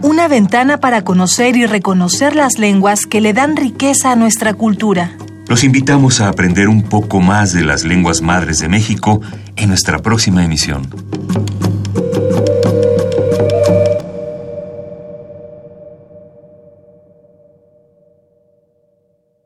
Una 0.02 0.28
ventana 0.28 0.80
para 0.80 1.04
conocer 1.04 1.56
y 1.56 1.66
reconocer 1.66 2.36
las 2.36 2.58
lenguas 2.58 3.06
que 3.06 3.22
le 3.22 3.34
dan 3.34 3.56
riqueza 3.56 4.12
a 4.12 4.16
nuestra 4.16 4.54
cultura. 4.54 5.12
Los 5.48 5.64
invitamos 5.64 6.20
a 6.20 6.30
aprender 6.30 6.68
un 6.68 6.82
poco 6.82 7.22
más 7.22 7.54
de 7.54 7.64
las 7.64 7.86
lenguas 7.86 8.22
madres 8.22 8.60
de 8.60 8.68
México 8.68 9.22
en 9.56 9.70
nuestra 9.70 10.00
próxima 10.00 10.44
emisión. 10.44 10.88